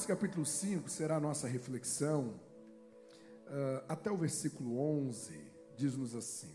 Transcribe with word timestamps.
Lucas 0.00 0.06
capítulo 0.06 0.46
5 0.46 0.88
será 0.88 1.16
a 1.16 1.20
nossa 1.20 1.46
reflexão, 1.46 2.28
uh, 3.48 3.84
até 3.86 4.10
o 4.10 4.16
versículo 4.16 4.78
11, 4.78 5.38
diz-nos 5.76 6.14
assim: 6.14 6.54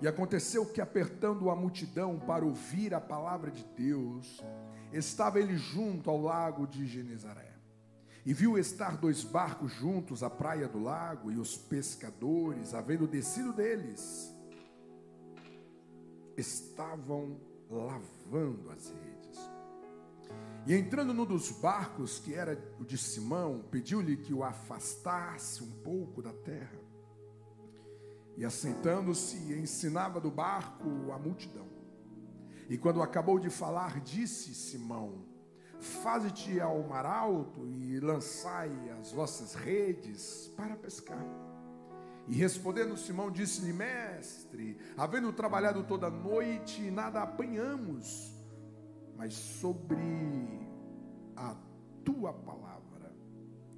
E 0.00 0.08
aconteceu 0.08 0.64
que, 0.64 0.80
apertando 0.80 1.50
a 1.50 1.56
multidão 1.56 2.18
para 2.18 2.42
ouvir 2.42 2.94
a 2.94 3.00
palavra 3.00 3.50
de 3.50 3.62
Deus, 3.76 4.42
estava 4.90 5.38
ele 5.38 5.58
junto 5.58 6.08
ao 6.08 6.18
lago 6.18 6.66
de 6.66 6.86
Genezaré. 6.86 7.52
E 8.24 8.32
viu 8.32 8.56
estar 8.56 8.96
dois 8.96 9.22
barcos 9.22 9.72
juntos 9.72 10.22
à 10.22 10.30
praia 10.30 10.66
do 10.66 10.82
lago, 10.82 11.30
e 11.30 11.36
os 11.36 11.58
pescadores, 11.58 12.72
havendo 12.72 13.06
descido 13.06 13.52
deles, 13.52 14.34
estavam 16.38 17.38
lavando 17.68 18.70
as 18.70 18.88
redes. 18.88 19.13
E 20.66 20.74
entrando 20.74 21.12
num 21.12 21.26
dos 21.26 21.50
barcos, 21.50 22.18
que 22.18 22.32
era 22.32 22.58
o 22.80 22.84
de 22.84 22.96
Simão, 22.96 23.62
pediu-lhe 23.70 24.16
que 24.16 24.32
o 24.32 24.42
afastasse 24.42 25.62
um 25.62 25.70
pouco 25.82 26.22
da 26.22 26.32
terra. 26.32 26.80
E 28.36 28.44
assentando-se, 28.44 29.36
ensinava 29.52 30.18
do 30.18 30.30
barco 30.30 31.12
a 31.12 31.18
multidão. 31.18 31.68
E 32.68 32.78
quando 32.78 33.02
acabou 33.02 33.38
de 33.38 33.50
falar, 33.50 34.00
disse 34.00 34.54
Simão: 34.54 35.26
Faze-te 35.78 36.58
ao 36.58 36.82
mar 36.82 37.04
alto 37.04 37.66
e 37.66 38.00
lançai 38.00 38.72
as 38.98 39.12
vossas 39.12 39.54
redes 39.54 40.50
para 40.56 40.76
pescar. 40.76 41.24
E 42.26 42.34
respondendo 42.34 42.96
Simão, 42.96 43.30
disse-lhe: 43.30 43.72
Mestre, 43.72 44.78
havendo 44.96 45.30
trabalhado 45.30 45.84
toda 45.84 46.08
noite, 46.08 46.90
nada 46.90 47.22
apanhamos, 47.22 48.32
mas 49.14 49.34
sobre 49.34 50.63
a 51.36 51.56
tua 52.04 52.32
palavra 52.32 53.14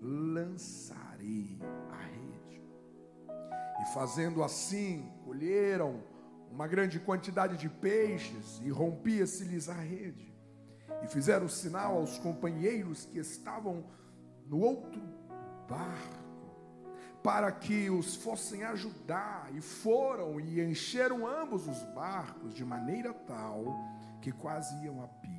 lançarei 0.01 1.59
a 1.91 1.97
rede. 1.97 2.63
E 3.83 3.95
fazendo 3.95 4.43
assim, 4.43 5.13
colheram 5.25 6.03
uma 6.51 6.67
grande 6.67 6.99
quantidade 6.99 7.57
de 7.57 7.69
peixes 7.69 8.61
e 8.65 8.71
rompia-se-lhes 8.71 9.69
a 9.69 9.75
rede 9.75 10.35
e 11.03 11.07
fizeram 11.07 11.49
sinal 11.49 11.97
aos 11.97 12.19
companheiros 12.19 13.05
que 13.07 13.19
estavam 13.19 13.85
no 14.47 14.61
outro 14.61 15.01
barco, 15.69 16.25
para 17.23 17.51
que 17.51 17.91
os 17.91 18.15
fossem 18.17 18.63
ajudar, 18.63 19.51
e 19.53 19.61
foram 19.61 20.41
e 20.41 20.61
encheram 20.61 21.27
ambos 21.27 21.67
os 21.67 21.83
barcos 21.95 22.55
de 22.55 22.65
maneira 22.65 23.13
tal 23.13 23.65
que 24.21 24.31
quase 24.31 24.85
iam 24.85 25.03
a 25.03 25.09
pique. 25.09 25.36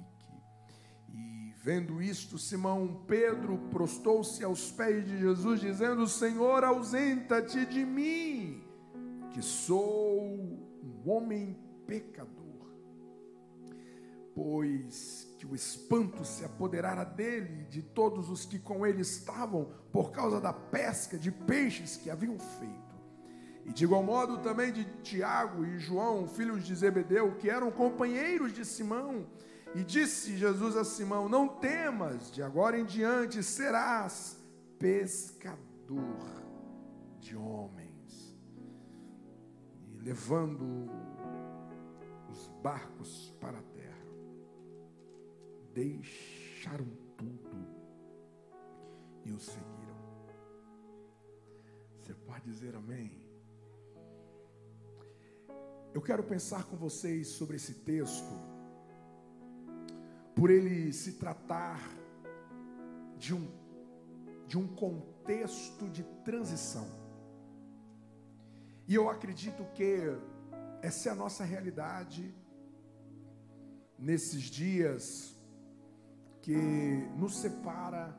Vendo 1.67 2.01
isto, 2.01 2.37
Simão 2.37 3.03
Pedro 3.05 3.57
prostou-se 3.69 4.41
aos 4.41 4.71
pés 4.71 5.05
de 5.05 5.19
Jesus, 5.19 5.59
dizendo: 5.59 6.07
Senhor, 6.07 6.63
ausenta-te 6.63 7.65
de 7.65 7.85
mim, 7.85 8.63
que 9.33 9.41
sou 9.41 10.23
um 10.23 11.01
homem 11.05 11.59
pecador. 11.85 12.71
Pois 14.33 15.27
que 15.37 15.45
o 15.45 15.53
espanto 15.53 16.23
se 16.23 16.45
apoderara 16.45 17.03
dele 17.03 17.63
e 17.63 17.69
de 17.69 17.81
todos 17.81 18.29
os 18.29 18.45
que 18.45 18.59
com 18.59 18.87
ele 18.87 19.01
estavam, 19.01 19.69
por 19.91 20.13
causa 20.13 20.39
da 20.39 20.53
pesca 20.53 21.17
de 21.17 21.33
peixes 21.33 21.97
que 21.97 22.09
haviam 22.09 22.39
feito. 22.39 22.95
E 23.65 23.73
de 23.73 23.83
igual 23.83 24.03
modo 24.03 24.37
também 24.37 24.71
de 24.71 24.85
Tiago 25.03 25.65
e 25.65 25.77
João, 25.79 26.29
filhos 26.29 26.63
de 26.63 26.73
Zebedeu, 26.73 27.35
que 27.35 27.49
eram 27.49 27.69
companheiros 27.71 28.53
de 28.53 28.63
Simão. 28.63 29.27
E 29.77 29.83
disse 29.83 30.35
Jesus 30.35 30.75
a 30.75 30.83
Simão: 30.83 31.29
Não 31.29 31.47
temas, 31.47 32.31
de 32.31 32.41
agora 32.41 32.79
em 32.79 32.83
diante 32.83 33.43
serás 33.43 34.35
pescador 34.79 36.41
de 37.19 37.35
homens. 37.35 38.35
E 39.93 39.99
levando 39.99 40.89
os 42.27 42.47
barcos 42.63 43.31
para 43.39 43.59
a 43.59 43.61
terra 43.61 44.07
deixaram 45.75 46.87
tudo 47.15 47.67
e 49.25 49.31
o 49.31 49.39
seguiram. 49.39 49.95
Você 51.99 52.15
pode 52.15 52.45
dizer 52.45 52.75
amém? 52.75 53.23
Eu 55.93 56.01
quero 56.01 56.23
pensar 56.23 56.63
com 56.63 56.75
vocês 56.75 57.27
sobre 57.27 57.57
esse 57.57 57.75
texto, 57.75 58.56
por 60.37 60.51
ele 60.51 60.93
se 60.93 61.13
tratar 61.13 61.81
de 63.17 63.33
um, 63.33 63.49
de 64.45 64.55
um 64.55 64.67
contexto 64.67 65.89
de 65.89 66.03
transição. 66.23 66.87
E 68.87 68.93
eu 68.93 69.09
acredito 69.09 69.65
que 69.73 70.15
essa 70.79 71.09
é 71.09 71.11
a 71.11 71.15
nossa 71.15 71.43
realidade 71.43 72.31
nesses 73.97 74.43
dias 74.43 75.35
que 76.43 76.55
nos 77.17 77.37
separa 77.37 78.15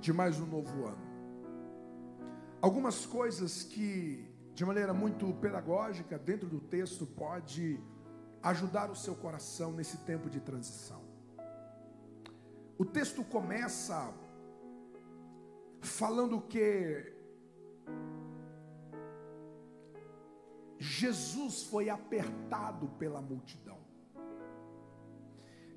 de 0.00 0.12
mais 0.12 0.40
um 0.40 0.46
novo 0.46 0.84
ano. 0.84 1.08
Algumas 2.60 3.06
coisas 3.06 3.62
que, 3.62 4.28
de 4.52 4.64
maneira 4.64 4.92
muito 4.92 5.32
pedagógica, 5.34 6.18
dentro 6.18 6.48
do 6.48 6.58
texto, 6.58 7.06
pode 7.06 7.80
ajudar 8.42 8.90
o 8.90 8.96
seu 8.96 9.14
coração 9.14 9.72
nesse 9.72 9.98
tempo 9.98 10.30
de 10.30 10.40
transição. 10.40 11.02
O 12.78 12.84
texto 12.84 13.24
começa 13.24 14.14
falando 15.80 16.40
que 16.40 17.12
Jesus 20.78 21.64
foi 21.64 21.88
apertado 21.90 22.88
pela 22.98 23.20
multidão. 23.20 23.78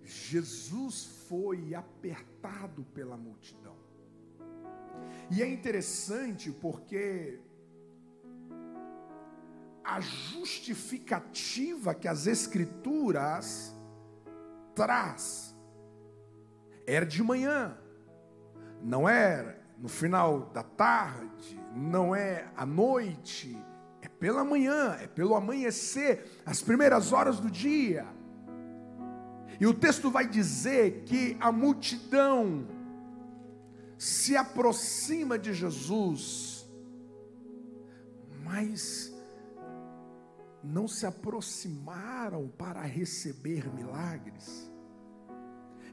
Jesus 0.03 1.05
foi 1.27 1.73
apertado 1.73 2.83
pela 2.93 3.17
multidão. 3.17 3.75
E 5.31 5.41
é 5.41 5.47
interessante 5.47 6.51
porque 6.51 7.39
a 9.83 9.99
justificativa 9.99 11.93
que 11.93 12.07
as 12.07 12.27
escrituras 12.27 13.75
traz 14.75 15.55
era 16.85 17.05
de 17.05 17.21
manhã, 17.23 17.77
não 18.81 19.07
é 19.07 19.59
no 19.77 19.89
final 19.89 20.51
da 20.53 20.63
tarde, 20.63 21.59
não 21.75 22.15
é 22.15 22.51
à 22.55 22.65
noite, 22.65 23.57
é 24.01 24.07
pela 24.07 24.43
manhã, 24.43 24.97
é 25.01 25.07
pelo 25.07 25.35
amanhecer, 25.35 26.41
as 26.45 26.61
primeiras 26.61 27.11
horas 27.11 27.39
do 27.39 27.49
dia. 27.49 28.05
E 29.59 29.65
o 29.65 29.73
texto 29.73 30.09
vai 30.09 30.27
dizer 30.27 31.03
que 31.05 31.37
a 31.39 31.51
multidão 31.51 32.67
se 33.97 34.35
aproxima 34.35 35.37
de 35.37 35.53
Jesus, 35.53 36.67
mas 38.43 39.10
não 40.63 40.87
se 40.87 41.05
aproximaram 41.05 42.47
para 42.57 42.81
receber 42.81 43.73
milagres. 43.73 44.71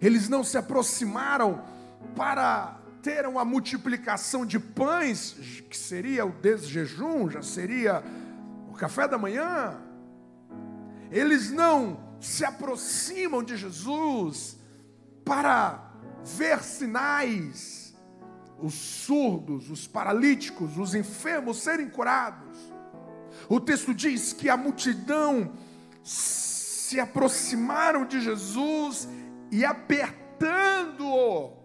Eles 0.01 0.29
não 0.29 0.45
se 0.45 0.57
aproximaram 0.57 1.65
para 2.15 2.79
ter 3.03 3.27
uma 3.27 3.45
multiplicação 3.45 4.45
de 4.45 4.59
pães, 4.59 5.33
que 5.69 5.77
seria 5.77 6.27
o 6.27 6.33
desjejum, 6.33 7.31
já 7.31 7.43
seria 7.43 8.03
o 8.69 8.75
café 8.75 9.09
da 9.09 9.19
manhã. 9.19 9.81
Eles 11.11 11.51
não 11.51 12.17
se 12.21 12.45
aproximam 12.45 13.43
de 13.43 13.57
Jesus 13.57 14.59
para 15.25 15.93
ver 16.25 16.63
sinais, 16.63 17.95
os 18.61 18.75
surdos, 18.75 19.71
os 19.71 19.87
paralíticos, 19.87 20.77
os 20.77 20.95
enfermos 20.95 21.59
serem 21.59 21.89
curados. 21.89 22.68
O 23.49 23.59
texto 23.59 23.95
diz 23.95 24.33
que 24.33 24.49
a 24.49 24.57
multidão 24.57 25.53
se 26.03 27.01
aproximaram 27.01 28.05
de 28.05 28.21
Jesus 28.21 29.09
e 29.51 29.65
apertando-o 29.65 31.57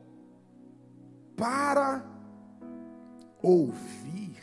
para 1.35 2.05
ouvir 3.41 4.37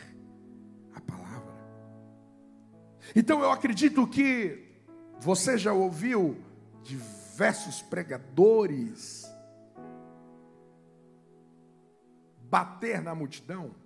a 0.93 1.01
palavra. 1.01 1.55
Então 3.15 3.41
eu 3.41 3.51
acredito 3.51 4.05
que 4.05 4.69
você 5.19 5.57
já 5.57 5.73
ouviu 5.73 6.37
diversos 6.83 7.81
pregadores 7.81 9.25
bater 12.51 13.01
na 13.01 13.15
multidão? 13.15 13.80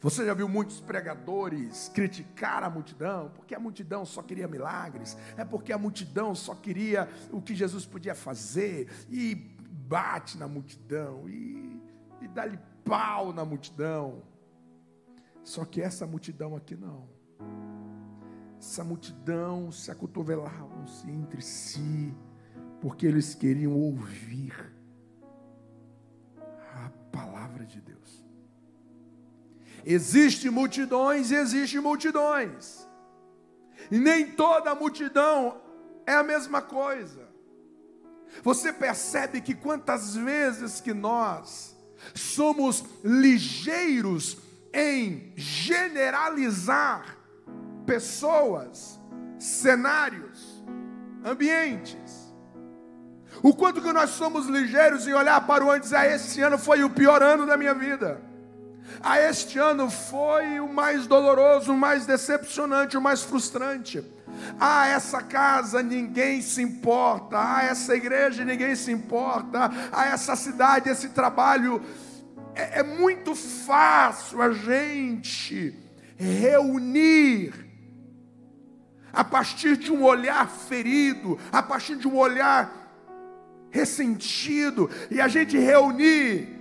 Você 0.00 0.24
já 0.24 0.34
viu 0.34 0.48
muitos 0.48 0.80
pregadores 0.80 1.88
criticar 1.88 2.62
a 2.62 2.70
multidão, 2.70 3.30
porque 3.34 3.54
a 3.54 3.60
multidão 3.60 4.04
só 4.04 4.22
queria 4.22 4.46
milagres, 4.46 5.16
é 5.36 5.44
porque 5.44 5.72
a 5.72 5.78
multidão 5.78 6.34
só 6.34 6.54
queria 6.54 7.08
o 7.32 7.42
que 7.42 7.54
Jesus 7.54 7.84
podia 7.84 8.14
fazer, 8.14 8.88
e 9.10 9.34
bate 9.88 10.36
na 10.36 10.46
multidão 10.46 11.28
e, 11.28 11.80
e 12.20 12.28
dá-lhe 12.28 12.58
pau 12.84 13.32
na 13.32 13.44
multidão. 13.44 14.22
Só 15.42 15.64
que 15.64 15.80
essa 15.80 16.06
multidão 16.06 16.54
aqui 16.54 16.76
não. 16.76 17.08
Essa 18.58 18.84
multidão 18.84 19.72
se 19.72 19.90
acotovelavam-se 19.90 21.10
entre 21.10 21.40
si, 21.40 22.14
porque 22.80 23.06
eles 23.06 23.34
queriam 23.34 23.72
ouvir 23.72 24.52
a 26.74 26.90
palavra 27.10 27.64
de 27.64 27.80
Deus. 27.80 28.27
Existem 29.90 30.50
multidões 30.50 31.30
e 31.30 31.34
existem 31.34 31.80
multidões. 31.80 32.86
E 33.90 33.98
nem 33.98 34.32
toda 34.32 34.74
multidão 34.74 35.62
é 36.04 36.12
a 36.12 36.22
mesma 36.22 36.60
coisa. 36.60 37.26
Você 38.42 38.70
percebe 38.70 39.40
que 39.40 39.54
quantas 39.54 40.14
vezes 40.14 40.78
que 40.78 40.92
nós 40.92 41.74
somos 42.14 42.84
ligeiros 43.02 44.36
em 44.74 45.32
generalizar 45.34 47.16
pessoas, 47.86 49.00
cenários, 49.38 50.62
ambientes. 51.24 52.30
O 53.42 53.54
quanto 53.54 53.80
que 53.80 53.90
nós 53.90 54.10
somos 54.10 54.44
ligeiros 54.48 55.08
em 55.08 55.14
olhar 55.14 55.46
para 55.46 55.64
o 55.64 55.70
ano 55.70 55.78
e 55.78 55.80
dizer, 55.80 55.96
ah, 55.96 56.06
esse 56.06 56.42
ano 56.42 56.58
foi 56.58 56.84
o 56.84 56.90
pior 56.90 57.22
ano 57.22 57.46
da 57.46 57.56
minha 57.56 57.72
vida. 57.72 58.27
Ah, 59.02 59.20
este 59.20 59.58
ano 59.58 59.90
foi 59.90 60.60
o 60.60 60.72
mais 60.72 61.06
doloroso, 61.06 61.72
o 61.72 61.76
mais 61.76 62.06
decepcionante, 62.06 62.96
o 62.96 63.00
mais 63.00 63.22
frustrante. 63.22 64.04
Ah, 64.58 64.86
essa 64.88 65.22
casa 65.22 65.82
ninguém 65.82 66.40
se 66.40 66.62
importa. 66.62 67.36
Ah, 67.38 67.64
essa 67.64 67.94
igreja 67.94 68.44
ninguém 68.44 68.74
se 68.74 68.90
importa. 68.90 69.70
Ah, 69.92 70.06
essa 70.06 70.36
cidade, 70.36 70.88
esse 70.88 71.10
trabalho. 71.10 71.82
É, 72.54 72.80
é 72.80 72.82
muito 72.82 73.34
fácil 73.34 74.42
a 74.42 74.52
gente 74.52 75.74
reunir 76.16 77.68
a 79.12 79.24
partir 79.24 79.76
de 79.76 79.92
um 79.92 80.02
olhar 80.02 80.48
ferido, 80.48 81.38
a 81.52 81.62
partir 81.62 81.96
de 81.96 82.06
um 82.06 82.16
olhar 82.16 82.78
ressentido, 83.70 84.90
e 85.10 85.20
a 85.20 85.28
gente 85.28 85.58
reunir 85.58 86.57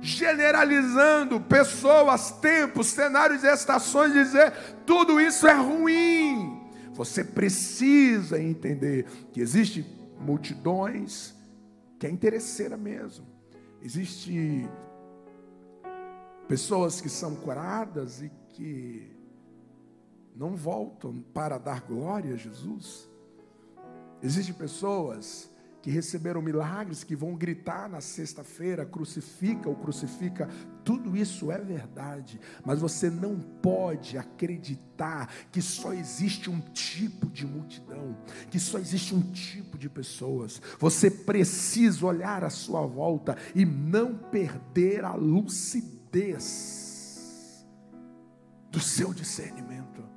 generalizando 0.00 1.40
pessoas, 1.40 2.30
tempos, 2.30 2.88
cenários 2.88 3.42
e 3.42 3.46
estações, 3.48 4.12
dizer 4.12 4.52
tudo 4.84 5.20
isso 5.20 5.46
é 5.46 5.54
ruim. 5.54 6.62
Você 6.92 7.22
precisa 7.24 8.40
entender 8.40 9.06
que 9.32 9.40
existe 9.40 9.84
multidões 10.20 11.34
que 11.98 12.06
é 12.06 12.10
interesseira 12.10 12.76
mesmo. 12.76 13.26
Existe 13.82 14.68
pessoas 16.48 17.00
que 17.00 17.08
são 17.08 17.34
curadas 17.34 18.22
e 18.22 18.30
que 18.50 19.14
não 20.34 20.54
voltam 20.54 21.20
para 21.34 21.58
dar 21.58 21.80
glória 21.80 22.34
a 22.34 22.36
Jesus. 22.36 23.08
Existem 24.22 24.54
pessoas 24.54 25.50
que 25.86 25.90
receberam 25.92 26.42
milagres, 26.42 27.04
que 27.04 27.14
vão 27.14 27.36
gritar 27.36 27.88
na 27.88 28.00
sexta-feira, 28.00 28.84
crucifica 28.84 29.68
ou 29.68 29.76
crucifica, 29.76 30.48
tudo 30.82 31.16
isso 31.16 31.52
é 31.52 31.58
verdade, 31.58 32.40
mas 32.64 32.80
você 32.80 33.08
não 33.08 33.38
pode 33.38 34.18
acreditar 34.18 35.32
que 35.52 35.62
só 35.62 35.92
existe 35.92 36.50
um 36.50 36.58
tipo 36.58 37.30
de 37.30 37.46
multidão, 37.46 38.16
que 38.50 38.58
só 38.58 38.80
existe 38.80 39.14
um 39.14 39.22
tipo 39.30 39.78
de 39.78 39.88
pessoas. 39.88 40.60
Você 40.80 41.08
precisa 41.08 42.04
olhar 42.04 42.42
à 42.42 42.50
sua 42.50 42.84
volta 42.84 43.38
e 43.54 43.64
não 43.64 44.18
perder 44.18 45.04
a 45.04 45.14
lucidez 45.14 46.74
do 48.72 48.80
seu 48.80 49.14
discernimento. 49.14 50.15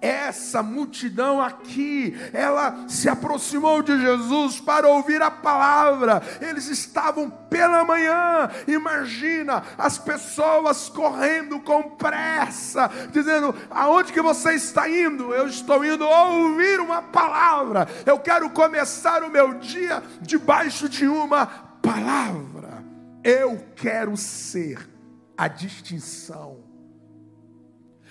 Essa 0.00 0.62
multidão 0.62 1.40
aqui, 1.40 2.16
ela 2.32 2.86
se 2.88 3.08
aproximou 3.08 3.82
de 3.82 3.98
Jesus 4.00 4.60
para 4.60 4.88
ouvir 4.88 5.20
a 5.20 5.30
palavra. 5.30 6.22
Eles 6.40 6.68
estavam 6.68 7.28
pela 7.28 7.84
manhã, 7.84 8.48
imagina 8.66 9.62
as 9.76 9.98
pessoas 9.98 10.88
correndo 10.88 11.60
com 11.60 11.82
pressa, 11.82 12.90
dizendo: 13.10 13.54
"Aonde 13.70 14.12
que 14.12 14.20
você 14.20 14.54
está 14.54 14.88
indo? 14.88 15.34
Eu 15.34 15.48
estou 15.48 15.84
indo 15.84 16.06
ouvir 16.06 16.80
uma 16.80 17.02
palavra. 17.02 17.88
Eu 18.04 18.18
quero 18.18 18.50
começar 18.50 19.22
o 19.22 19.30
meu 19.30 19.54
dia 19.54 20.02
debaixo 20.20 20.88
de 20.88 21.06
uma 21.06 21.46
palavra. 21.82 22.84
Eu 23.24 23.64
quero 23.74 24.16
ser 24.16 24.88
a 25.36 25.48
distinção 25.48 26.65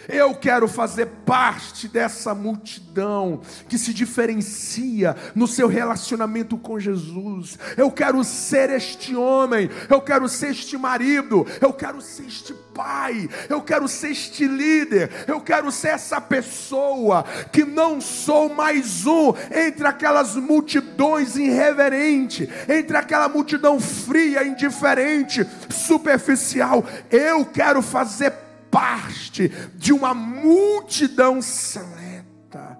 eu 0.07 0.35
quero 0.35 0.67
fazer 0.67 1.07
parte 1.25 1.87
dessa 1.87 2.33
multidão 2.33 3.41
que 3.67 3.77
se 3.77 3.93
diferencia 3.93 5.15
no 5.33 5.47
seu 5.47 5.67
relacionamento 5.67 6.57
com 6.57 6.79
Jesus. 6.79 7.57
Eu 7.77 7.91
quero 7.91 8.23
ser 8.23 8.69
este 8.69 9.15
homem, 9.15 9.69
eu 9.89 10.01
quero 10.01 10.27
ser 10.27 10.51
este 10.51 10.77
marido, 10.77 11.45
eu 11.61 11.73
quero 11.73 12.01
ser 12.01 12.25
este 12.25 12.53
pai, 12.73 13.29
eu 13.49 13.61
quero 13.61 13.87
ser 13.87 14.11
este 14.11 14.47
líder, 14.47 15.09
eu 15.27 15.39
quero 15.41 15.71
ser 15.71 15.89
essa 15.89 16.19
pessoa 16.19 17.23
que 17.51 17.63
não 17.63 18.01
sou 18.01 18.53
mais 18.53 19.05
um 19.05 19.33
entre 19.51 19.87
aquelas 19.87 20.35
multidões 20.35 21.35
irreverentes, 21.35 22.47
entre 22.67 22.97
aquela 22.97 23.29
multidão 23.29 23.79
fria, 23.79 24.45
indiferente, 24.45 25.45
superficial. 25.69 26.85
Eu 27.09 27.45
quero 27.45 27.81
fazer 27.81 28.44
parte 28.75 29.47
de 29.77 29.93
uma 29.93 30.13
multidão 30.13 31.41
seleta 31.41 32.77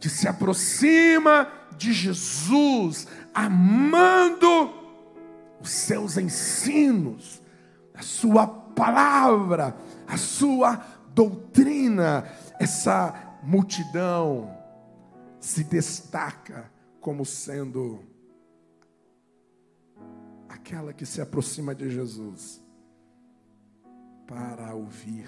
que 0.00 0.08
se 0.08 0.26
aproxima 0.26 1.48
de 1.76 1.92
Jesus, 1.92 3.06
amando 3.32 4.74
os 5.60 5.70
seus 5.70 6.16
ensinos, 6.16 7.40
a 7.94 8.02
sua 8.02 8.44
palavra, 8.44 9.76
a 10.04 10.16
sua 10.16 10.84
doutrina. 11.14 12.28
Essa 12.58 13.38
multidão 13.44 14.52
se 15.38 15.62
destaca 15.62 16.68
como 17.00 17.24
sendo 17.24 18.00
aquela 20.48 20.92
que 20.92 21.06
se 21.06 21.20
aproxima 21.20 21.72
de 21.72 21.88
Jesus 21.88 22.59
para 24.30 24.72
ouvir 24.76 25.26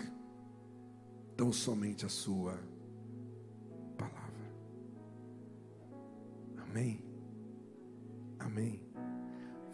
tão 1.36 1.52
somente 1.52 2.06
a 2.06 2.08
Sua 2.08 2.56
palavra. 3.98 4.54
Amém? 6.62 7.04
Amém? 8.38 8.80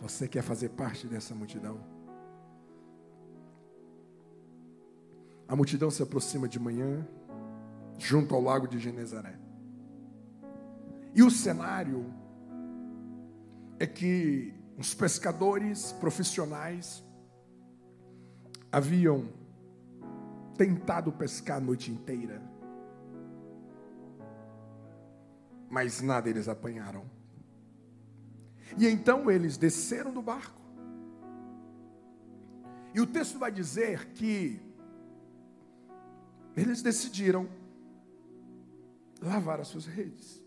Você 0.01 0.27
quer 0.27 0.41
fazer 0.41 0.71
parte 0.71 1.07
dessa 1.07 1.35
multidão? 1.35 1.79
A 5.47 5.55
multidão 5.55 5.91
se 5.91 6.03
aproxima 6.03 6.49
de 6.49 6.59
manhã, 6.59 7.07
junto 7.99 8.35
ao 8.35 8.41
lago 8.41 8.67
de 8.67 8.79
Genezaré. 8.79 9.39
E 11.15 11.23
o 11.23 11.31
cenário 11.31 12.07
é 13.79 13.87
que 13.87 14.55
os 14.79 14.95
pescadores 14.95 15.93
profissionais 15.93 17.05
haviam 18.79 19.29
tentado 20.57 21.13
pescar 21.13 21.59
a 21.59 21.61
noite 21.61 21.91
inteira, 21.91 22.41
mas 25.69 26.01
nada 26.01 26.31
eles 26.31 26.49
apanharam. 26.49 27.05
E 28.77 28.87
então 28.87 29.31
eles 29.31 29.57
desceram 29.57 30.13
do 30.13 30.23
barco. 30.23 30.61
E 32.95 33.01
o 33.01 33.07
texto 33.07 33.39
vai 33.39 33.51
dizer 33.51 34.13
que 34.13 34.61
eles 36.57 36.83
decidiram 36.83 37.49
lavar 39.21 39.61
as 39.61 39.69
suas 39.69 39.87
redes. 39.87 40.43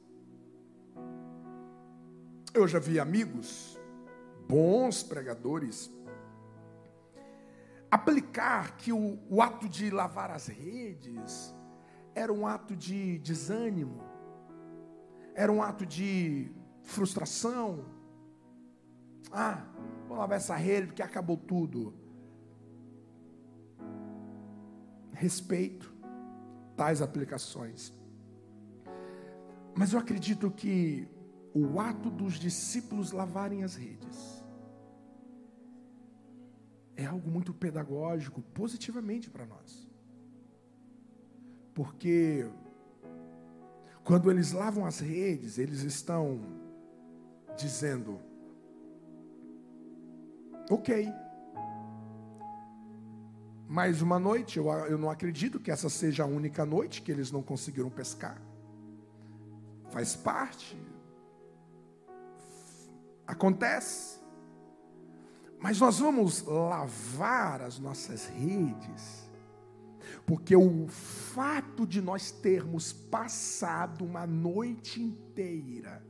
Eu 2.53 2.67
já 2.67 2.79
vi 2.79 2.99
amigos, 2.99 3.79
bons 4.47 5.03
pregadores, 5.03 5.89
aplicar 7.91 8.77
que 8.77 8.93
o, 8.93 9.19
o 9.29 9.41
ato 9.41 9.67
de 9.67 9.91
lavar 9.91 10.31
as 10.31 10.47
redes 10.47 11.53
era 12.15 12.31
um 12.31 12.47
ato 12.47 12.73
de 12.75 13.19
desânimo, 13.19 14.01
era 15.35 15.51
um 15.51 15.61
ato 15.61 15.85
de 15.85 16.49
frustração. 16.83 17.85
Ah, 19.29 19.65
vou 20.07 20.17
lavar 20.17 20.37
essa 20.37 20.55
rede 20.55 20.87
porque 20.87 21.03
acabou 21.03 21.35
tudo. 21.35 21.93
Respeito 25.11 25.93
tais 26.77 27.01
aplicações. 27.01 27.93
Mas 29.75 29.93
eu 29.93 29.99
acredito 29.99 30.49
que 30.49 31.07
o 31.53 31.79
ato 31.79 32.09
dos 32.09 32.35
discípulos 32.35 33.11
lavarem 33.11 33.63
as 33.63 33.75
redes 33.75 34.40
é 36.95 37.05
algo 37.05 37.29
muito 37.29 37.53
pedagógico, 37.53 38.41
positivamente 38.53 39.29
para 39.29 39.45
nós. 39.45 39.89
Porque 41.73 42.45
quando 44.03 44.29
eles 44.29 44.51
lavam 44.51 44.85
as 44.85 44.99
redes, 44.99 45.57
eles 45.57 45.81
estão 45.83 46.41
dizendo: 47.57 48.19
Ok, 50.69 51.07
mais 53.71 54.01
uma 54.01 54.19
noite, 54.19 54.57
eu, 54.57 54.69
eu 54.69 54.97
não 54.97 55.09
acredito 55.09 55.57
que 55.57 55.71
essa 55.71 55.89
seja 55.89 56.23
a 56.23 56.25
única 56.25 56.65
noite 56.65 57.01
que 57.01 57.09
eles 57.09 57.31
não 57.31 57.41
conseguiram 57.41 57.89
pescar. 57.89 58.41
Faz 59.91 60.13
parte, 60.13 60.77
acontece. 63.25 64.10
Mas 65.61 65.79
nós 65.79 65.99
vamos 65.99 66.41
lavar 66.43 67.61
as 67.61 67.77
nossas 67.77 68.25
redes, 68.25 69.29
porque 70.25 70.55
o 70.55 70.87
fato 70.87 71.85
de 71.85 72.01
nós 72.01 72.31
termos 72.31 72.91
passado 72.91 74.03
uma 74.03 74.25
noite 74.25 74.99
inteira 74.99 76.03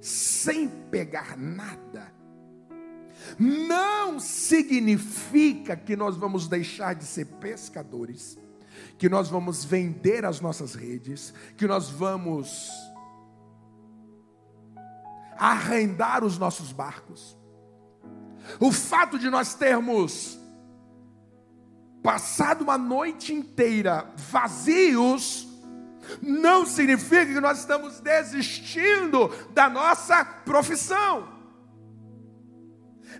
sem 0.00 0.66
pegar 0.66 1.36
nada, 1.36 2.10
não 3.38 4.18
significa 4.18 5.76
que 5.76 5.94
nós 5.94 6.16
vamos 6.16 6.48
deixar 6.48 6.94
de 6.94 7.04
ser 7.04 7.26
pescadores, 7.26 8.38
que 8.96 9.10
nós 9.10 9.28
vamos 9.28 9.62
vender 9.62 10.24
as 10.24 10.40
nossas 10.40 10.74
redes, 10.74 11.34
que 11.54 11.66
nós 11.66 11.90
vamos 11.90 12.70
arrendar 15.36 16.24
os 16.24 16.38
nossos 16.38 16.72
barcos. 16.72 17.39
O 18.58 18.72
fato 18.72 19.18
de 19.18 19.30
nós 19.30 19.54
termos 19.54 20.38
passado 22.02 22.62
uma 22.62 22.78
noite 22.78 23.32
inteira 23.32 24.06
vazios, 24.16 25.46
não 26.22 26.66
significa 26.66 27.26
que 27.26 27.40
nós 27.40 27.58
estamos 27.60 28.00
desistindo 28.00 29.28
da 29.52 29.68
nossa 29.68 30.24
profissão. 30.24 31.28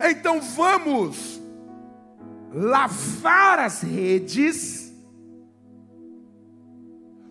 Então 0.01 0.41
vamos 0.41 1.41
lavar 2.53 3.59
as 3.59 3.83
redes, 3.83 4.93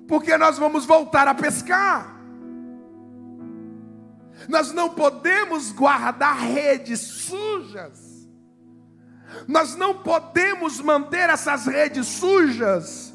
porque 0.07 0.37
nós 0.37 0.57
vamos 0.57 0.85
voltar 0.85 1.27
a 1.27 1.33
pescar. 1.33 2.18
Nós 4.47 4.71
não 4.71 4.89
podemos 4.89 5.71
guardar 5.71 6.37
redes 6.37 6.99
sujas. 6.99 8.27
Nós 9.47 9.75
não 9.75 9.99
podemos 9.99 10.79
manter 10.79 11.29
essas 11.29 11.65
redes 11.65 12.07
sujas, 12.07 13.13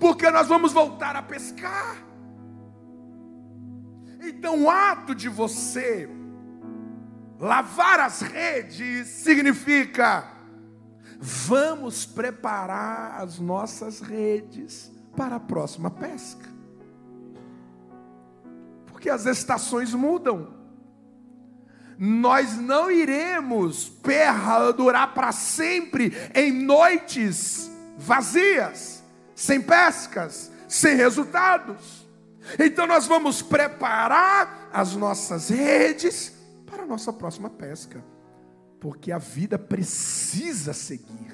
porque 0.00 0.30
nós 0.30 0.48
vamos 0.48 0.72
voltar 0.72 1.16
a 1.16 1.22
pescar. 1.22 1.96
Então, 4.22 4.64
o 4.64 4.70
ato 4.70 5.14
de 5.14 5.28
você 5.28 6.08
lavar 7.38 7.98
as 8.00 8.20
redes 8.20 9.08
significa 9.08 10.28
vamos 11.18 12.06
preparar 12.06 13.20
as 13.20 13.38
nossas 13.38 14.00
redes 14.00 14.92
para 15.16 15.36
a 15.36 15.40
próxima 15.40 15.90
pesca. 15.90 16.51
Porque 19.02 19.10
as 19.10 19.26
estações 19.26 19.92
mudam 19.92 20.62
nós 21.98 22.56
não 22.56 22.90
iremos 22.90 23.88
perdurar 23.88 25.12
para 25.12 25.32
sempre 25.32 26.12
em 26.34 26.52
noites 26.52 27.70
vazias, 27.98 29.02
sem 29.34 29.60
pescas, 29.60 30.50
sem 30.68 30.96
resultados. 30.96 32.08
Então 32.58 32.86
nós 32.86 33.06
vamos 33.06 33.42
preparar 33.42 34.68
as 34.72 34.94
nossas 34.94 35.48
redes 35.48 36.32
para 36.64 36.84
a 36.84 36.86
nossa 36.86 37.12
próxima 37.12 37.50
pesca, 37.50 38.04
porque 38.80 39.12
a 39.12 39.18
vida 39.18 39.58
precisa 39.58 40.72
seguir. 40.72 41.32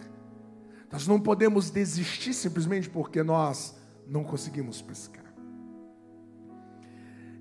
Nós 0.91 1.07
não 1.07 1.21
podemos 1.21 1.71
desistir 1.71 2.35
simplesmente 2.35 2.89
porque 2.89 3.23
nós 3.23 3.75
não 4.07 4.25
conseguimos 4.25 4.83
pescar. 4.83 5.18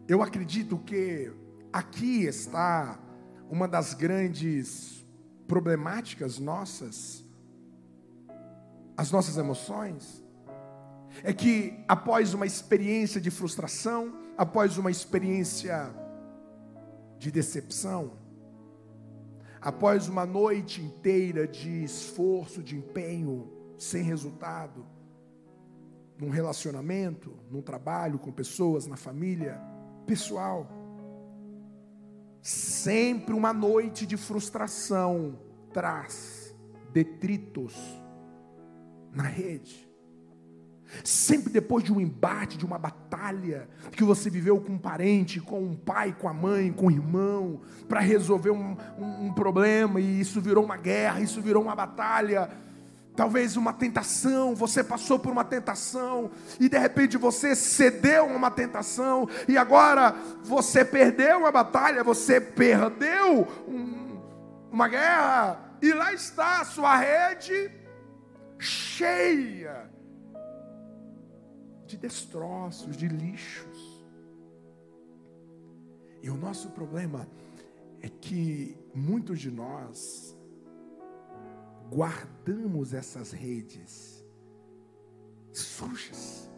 Eu 0.08 0.22
acredito 0.22 0.78
que 0.78 1.30
aqui 1.72 2.24
está 2.24 2.98
uma 3.50 3.68
das 3.68 3.94
grandes 3.94 5.06
problemáticas 5.46 6.40
nossas, 6.40 7.26
as 8.96 9.12
nossas 9.12 9.36
emoções, 9.36 10.24
é 11.24 11.34
que 11.34 11.84
após 11.90 12.34
uma 12.34 12.46
experiência 12.46 13.20
de 13.20 13.30
frustração, 13.30 14.14
após 14.38 14.78
uma 14.78 14.90
experiência 14.90 15.94
de 17.20 17.30
decepção, 17.30 18.14
após 19.60 20.08
uma 20.08 20.26
noite 20.26 20.82
inteira 20.82 21.46
de 21.46 21.84
esforço, 21.84 22.64
de 22.64 22.78
empenho, 22.78 23.52
sem 23.78 24.04
resultado, 24.04 24.86
num 26.18 26.30
relacionamento, 26.30 27.38
num 27.52 27.62
trabalho 27.62 28.18
com 28.18 28.32
pessoas, 28.32 28.88
na 28.88 28.96
família, 28.96 29.62
pessoal, 30.08 30.68
Sempre 32.48 33.36
uma 33.36 33.52
noite 33.52 34.06
de 34.06 34.16
frustração 34.16 35.38
traz 35.74 36.56
detritos 36.94 37.76
na 39.12 39.24
rede. 39.24 39.86
Sempre 41.04 41.52
depois 41.52 41.84
de 41.84 41.92
um 41.92 42.00
embate, 42.00 42.58
de 42.58 42.66
uma 42.66 42.80
batalha 42.80 43.68
que 43.92 44.02
você 44.02 44.30
viveu 44.30 44.62
com 44.62 44.76
um 44.76 44.78
parente, 44.78 45.42
com 45.42 45.62
um 45.62 45.76
pai, 45.76 46.16
com 46.18 46.30
a 46.30 46.34
mãe, 46.34 46.72
com 46.72 46.86
o 46.86 46.88
um 46.88 46.92
irmão, 46.92 47.60
para 47.90 48.00
resolver 48.00 48.52
um, 48.52 48.78
um, 48.98 49.26
um 49.26 49.34
problema, 49.34 50.00
e 50.00 50.22
isso 50.22 50.40
virou 50.40 50.64
uma 50.64 50.78
guerra, 50.78 51.20
isso 51.20 51.42
virou 51.42 51.62
uma 51.62 51.76
batalha 51.76 52.50
talvez 53.18 53.58
uma 53.58 53.74
tentação, 53.74 54.54
você 54.54 54.84
passou 54.84 55.18
por 55.18 55.32
uma 55.32 55.44
tentação 55.44 56.30
e 56.60 56.70
de 56.70 56.78
repente 56.78 57.18
você 57.18 57.56
cedeu 57.56 58.26
a 58.26 58.36
uma 58.36 58.52
tentação 58.52 59.28
e 59.48 59.58
agora 59.58 60.12
você 60.44 60.86
perdeu 60.86 61.40
uma 61.40 61.52
batalha, 61.52 62.04
você 62.04 62.40
perdeu 62.40 63.48
um, 63.68 64.22
uma 64.72 64.88
guerra 64.88 65.60
e 65.82 65.92
lá 65.94 66.14
está 66.14 66.62
a 66.62 66.66
sua 66.66 66.96
rede 66.96 67.72
cheia 68.60 69.90
de 71.88 71.98
destroços, 71.98 72.96
de 72.96 73.08
lixos. 73.08 74.06
E 76.22 76.30
o 76.30 76.38
nosso 76.38 76.70
problema 76.70 77.28
é 78.00 78.10
que 78.10 78.78
muitos 78.94 79.40
de 79.40 79.50
nós 79.50 80.37
guardamos 81.90 82.94
essas 82.94 83.32
redes 83.32 84.24
sujas. 85.52 86.50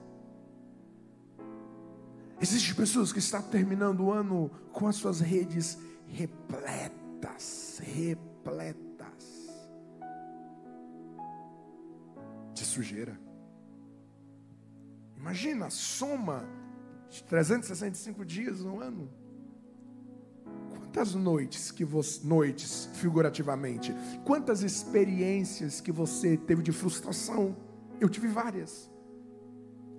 Existem 2.41 2.73
pessoas 2.73 3.11
que 3.11 3.19
estão 3.19 3.41
terminando 3.41 4.01
o 4.01 4.11
ano 4.11 4.49
com 4.71 4.87
as 4.87 4.95
suas 4.95 5.19
redes 5.19 5.77
repletas, 6.07 7.81
repletas 7.83 9.49
de 12.53 12.65
sujeira. 12.65 13.19
Imagina 15.17 15.65
a 15.65 15.69
soma 15.69 16.45
de 17.09 17.23
365 17.23 18.23
dias 18.23 18.61
no 18.61 18.79
ano. 18.79 19.09
Quantas 20.91 21.13
noites 21.13 21.71
que 21.71 21.85
você, 21.85 22.19
noites 22.23 22.89
figurativamente, 22.95 23.95
quantas 24.25 24.63
experiências 24.63 25.79
que 25.79 25.91
você 25.91 26.35
teve 26.35 26.63
de 26.63 26.71
frustração? 26.71 27.55
Eu 28.01 28.09
tive 28.09 28.27
várias. 28.27 28.89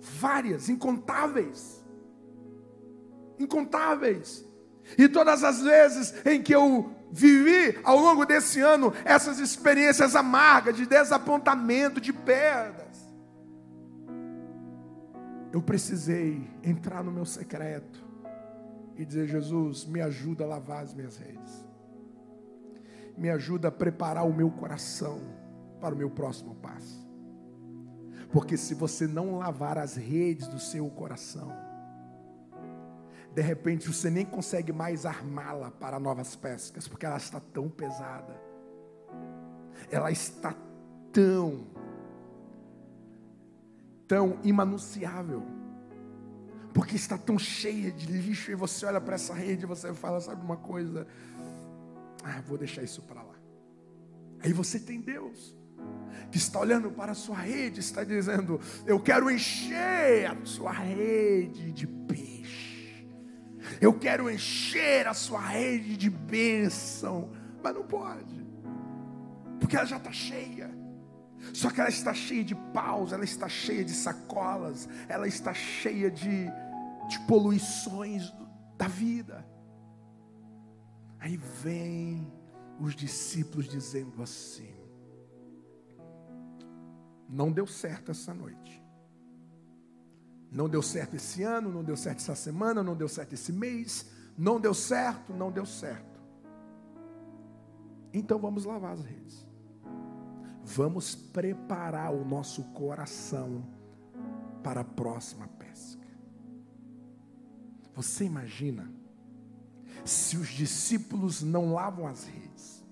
Várias, 0.01 0.67
incontáveis. 0.67 1.81
Incontáveis. 3.39 4.45
E 4.97 5.07
todas 5.07 5.45
as 5.45 5.61
vezes 5.61 6.13
em 6.25 6.43
que 6.43 6.53
eu 6.53 6.93
vivi 7.09 7.79
ao 7.85 7.97
longo 7.97 8.25
desse 8.25 8.59
ano 8.59 8.93
essas 9.05 9.39
experiências 9.39 10.13
amargas 10.13 10.75
de 10.75 10.85
desapontamento, 10.85 12.01
de 12.01 12.11
perdas, 12.11 12.97
eu 15.53 15.61
precisei 15.61 16.45
entrar 16.61 17.01
no 17.01 17.13
meu 17.13 17.25
secreto 17.25 18.10
e 18.95 19.05
dizer: 19.05 19.27
Jesus, 19.27 19.85
me 19.85 20.01
ajuda 20.01 20.43
a 20.43 20.47
lavar 20.47 20.83
as 20.83 20.93
minhas 20.93 21.17
redes, 21.17 21.65
me 23.17 23.29
ajuda 23.29 23.67
a 23.67 23.71
preparar 23.71 24.27
o 24.27 24.33
meu 24.33 24.49
coração 24.51 25.19
para 25.79 25.95
o 25.95 25.97
meu 25.97 26.09
próximo 26.09 26.55
passo. 26.55 27.01
Porque 28.31 28.55
se 28.55 28.73
você 28.73 29.07
não 29.07 29.37
lavar 29.37 29.77
as 29.77 29.95
redes 29.95 30.47
do 30.47 30.59
seu 30.59 30.89
coração, 30.89 31.51
de 33.33 33.41
repente 33.41 33.87
você 33.87 34.09
nem 34.09 34.25
consegue 34.25 34.71
mais 34.71 35.05
armá-la 35.05 35.71
para 35.71 35.99
novas 35.99 36.35
pescas, 36.35 36.87
porque 36.87 37.05
ela 37.05 37.17
está 37.17 37.39
tão 37.39 37.69
pesada. 37.69 38.39
Ela 39.89 40.11
está 40.11 40.55
tão, 41.11 41.67
tão 44.07 44.37
imanunciável. 44.43 45.60
Porque 46.73 46.95
está 46.95 47.17
tão 47.17 47.37
cheia 47.37 47.91
de 47.91 48.05
lixo 48.05 48.51
e 48.51 48.55
você 48.55 48.85
olha 48.85 49.01
para 49.01 49.15
essa 49.15 49.33
rede 49.33 49.63
e 49.63 49.67
você 49.67 49.93
fala, 49.93 50.21
sabe 50.21 50.43
uma 50.43 50.57
coisa? 50.57 51.05
Ah, 52.23 52.41
vou 52.47 52.57
deixar 52.57 52.83
isso 52.83 53.01
para 53.01 53.21
lá. 53.21 53.35
Aí 54.43 54.53
você 54.53 54.79
tem 54.79 55.01
Deus 55.01 55.55
que 56.31 56.37
está 56.37 56.59
olhando 56.59 56.91
para 56.91 57.11
a 57.11 57.15
sua 57.15 57.37
rede, 57.37 57.79
está 57.79 58.03
dizendo: 58.03 58.59
Eu 58.85 58.99
quero 58.99 59.29
encher 59.29 60.27
a 60.27 60.37
sua 60.45 60.71
rede 60.71 61.71
de 61.71 61.87
peixe, 61.87 63.07
eu 63.79 63.93
quero 63.93 64.29
encher 64.29 65.07
a 65.07 65.13
sua 65.13 65.39
rede 65.41 65.97
de 65.97 66.09
bênção, 66.09 67.31
mas 67.63 67.73
não 67.73 67.83
pode, 67.83 68.45
porque 69.59 69.75
ela 69.75 69.85
já 69.85 69.97
está 69.97 70.11
cheia. 70.11 70.80
Só 71.53 71.69
que 71.69 71.79
ela 71.79 71.89
está 71.89 72.13
cheia 72.13 72.43
de 72.43 72.55
paus, 72.55 73.11
ela 73.11 73.23
está 73.23 73.49
cheia 73.49 73.83
de 73.83 73.93
sacolas, 73.93 74.87
ela 75.09 75.27
está 75.27 75.53
cheia 75.53 76.09
de, 76.09 76.45
de 77.09 77.19
poluições 77.27 78.31
da 78.77 78.87
vida. 78.87 79.45
Aí 81.19 81.37
vem 81.37 82.31
os 82.79 82.95
discípulos 82.95 83.67
dizendo 83.67 84.21
assim: 84.21 84.73
não 87.29 87.51
deu 87.51 87.67
certo 87.67 88.11
essa 88.11 88.33
noite. 88.33 88.81
Não 90.51 90.67
deu 90.67 90.81
certo 90.81 91.15
esse 91.15 91.43
ano, 91.43 91.71
não 91.71 91.83
deu 91.83 91.95
certo 91.95 92.17
essa 92.17 92.35
semana, 92.35 92.83
não 92.83 92.93
deu 92.93 93.07
certo 93.07 93.33
esse 93.33 93.53
mês, 93.53 94.11
não 94.37 94.59
deu 94.59 94.73
certo, 94.73 95.33
não 95.33 95.49
deu 95.49 95.65
certo. 95.65 96.19
Então 98.13 98.37
vamos 98.37 98.65
lavar 98.65 98.91
as 98.91 99.01
redes. 99.01 99.47
Vamos 100.63 101.15
preparar 101.15 102.13
o 102.13 102.23
nosso 102.23 102.63
coração 102.73 103.65
para 104.63 104.81
a 104.81 104.85
próxima 104.85 105.47
pesca. 105.47 106.07
Você 107.95 108.25
imagina 108.25 108.91
se 110.05 110.37
os 110.37 110.47
discípulos 110.49 111.41
não 111.41 111.73
lavam 111.73 112.07
as 112.07 112.25
redes? 112.25 112.83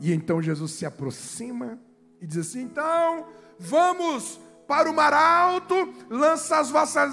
E 0.00 0.12
então 0.12 0.42
Jesus 0.42 0.72
se 0.72 0.86
aproxima 0.86 1.78
e 2.20 2.26
diz 2.26 2.38
assim: 2.38 2.62
então, 2.62 3.28
vamos 3.58 4.40
para 4.66 4.90
o 4.90 4.94
mar 4.94 5.12
alto, 5.12 5.74
lança 6.08 6.58
as 6.58 6.70
vossas. 6.70 7.12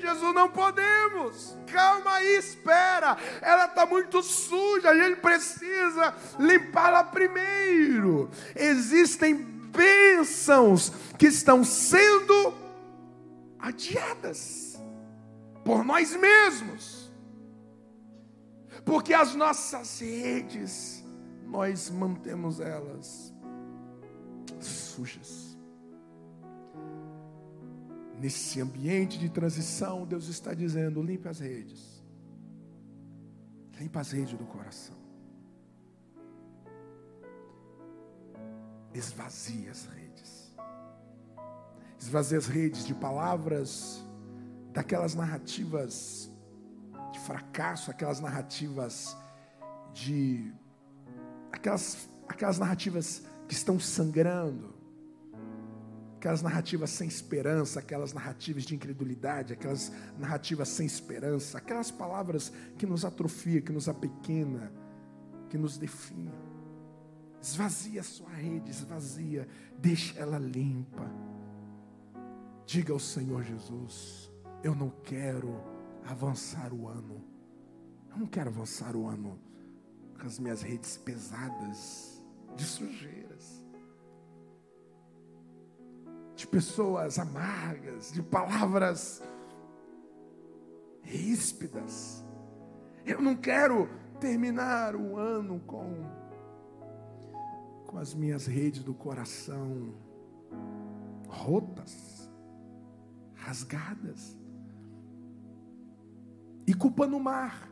Jesus, 0.00 0.34
não 0.34 0.48
podemos. 0.48 1.56
Calma 1.66 2.14
aí, 2.14 2.36
espera. 2.36 3.16
Ela 3.40 3.66
está 3.66 3.86
muito 3.86 4.22
suja, 4.22 4.90
a 4.90 4.94
gente 4.94 5.20
precisa 5.20 6.14
limpá-la 6.38 7.04
primeiro. 7.04 8.30
Existem 8.54 9.34
bênçãos 9.34 10.90
que 11.18 11.26
estão 11.26 11.64
sendo 11.64 12.54
adiadas 13.58 14.80
por 15.64 15.84
nós 15.84 16.14
mesmos. 16.16 17.10
Porque 18.84 19.12
as 19.12 19.34
nossas 19.34 20.00
redes, 20.00 21.04
nós 21.44 21.90
mantemos 21.90 22.60
elas 22.60 23.34
sujas. 24.60 25.45
Nesse 28.18 28.60
ambiente 28.60 29.18
de 29.18 29.28
transição, 29.28 30.06
Deus 30.06 30.28
está 30.28 30.54
dizendo: 30.54 31.02
limpe 31.02 31.28
as 31.28 31.38
redes. 31.38 32.02
Limpe 33.78 33.98
as 33.98 34.10
redes 34.10 34.38
do 34.38 34.46
coração. 34.46 34.96
Esvazie 38.94 39.68
as 39.68 39.84
redes. 39.84 40.56
Esvazie 41.98 42.38
as 42.38 42.46
redes 42.46 42.86
de 42.86 42.94
palavras, 42.94 44.02
daquelas 44.72 45.14
narrativas 45.14 46.30
de 47.12 47.20
fracasso, 47.20 47.90
aquelas 47.90 48.20
narrativas 48.20 49.16
de. 49.92 50.52
aquelas, 51.52 52.08
aquelas 52.28 52.58
narrativas 52.58 53.22
que 53.46 53.54
estão 53.54 53.78
sangrando, 53.78 54.75
aquelas 56.26 56.42
narrativas 56.42 56.90
sem 56.90 57.06
esperança, 57.06 57.78
aquelas 57.78 58.12
narrativas 58.12 58.64
de 58.64 58.74
incredulidade, 58.74 59.52
aquelas 59.52 59.92
narrativas 60.18 60.68
sem 60.68 60.84
esperança, 60.84 61.56
aquelas 61.56 61.92
palavras 61.92 62.52
que 62.76 62.84
nos 62.84 63.04
atrofia, 63.04 63.60
que 63.60 63.70
nos 63.70 63.88
apequena, 63.88 64.72
que 65.48 65.56
nos 65.56 65.78
define. 65.78 66.34
Esvazia 67.40 68.00
a 68.00 68.04
sua 68.04 68.30
rede, 68.30 68.68
esvazia, 68.68 69.46
deixa 69.78 70.18
ela 70.18 70.36
limpa. 70.36 71.08
Diga 72.66 72.92
ao 72.92 72.98
Senhor 72.98 73.44
Jesus: 73.44 74.28
Eu 74.64 74.74
não 74.74 74.90
quero 75.04 75.62
avançar 76.04 76.72
o 76.72 76.88
ano, 76.88 77.24
eu 78.10 78.18
não 78.18 78.26
quero 78.26 78.50
avançar 78.50 78.96
o 78.96 79.06
ano 79.06 79.38
com 80.18 80.26
as 80.26 80.40
minhas 80.40 80.60
redes 80.60 80.96
pesadas 80.96 82.20
de 82.56 82.64
sujeira 82.64 83.26
de 86.36 86.46
pessoas 86.46 87.18
amargas, 87.18 88.12
de 88.12 88.22
palavras 88.22 89.22
ríspidas. 91.02 92.24
Eu 93.04 93.20
não 93.20 93.34
quero 93.34 93.88
terminar 94.20 94.94
o 94.94 95.16
ano 95.16 95.60
com 95.60 96.04
com 97.86 97.98
as 97.98 98.12
minhas 98.12 98.46
redes 98.46 98.82
do 98.82 98.92
coração 98.92 99.94
rotas, 101.28 102.30
rasgadas. 103.34 104.36
E 106.66 106.74
culpando 106.74 107.16
o 107.16 107.20
mar. 107.20 107.70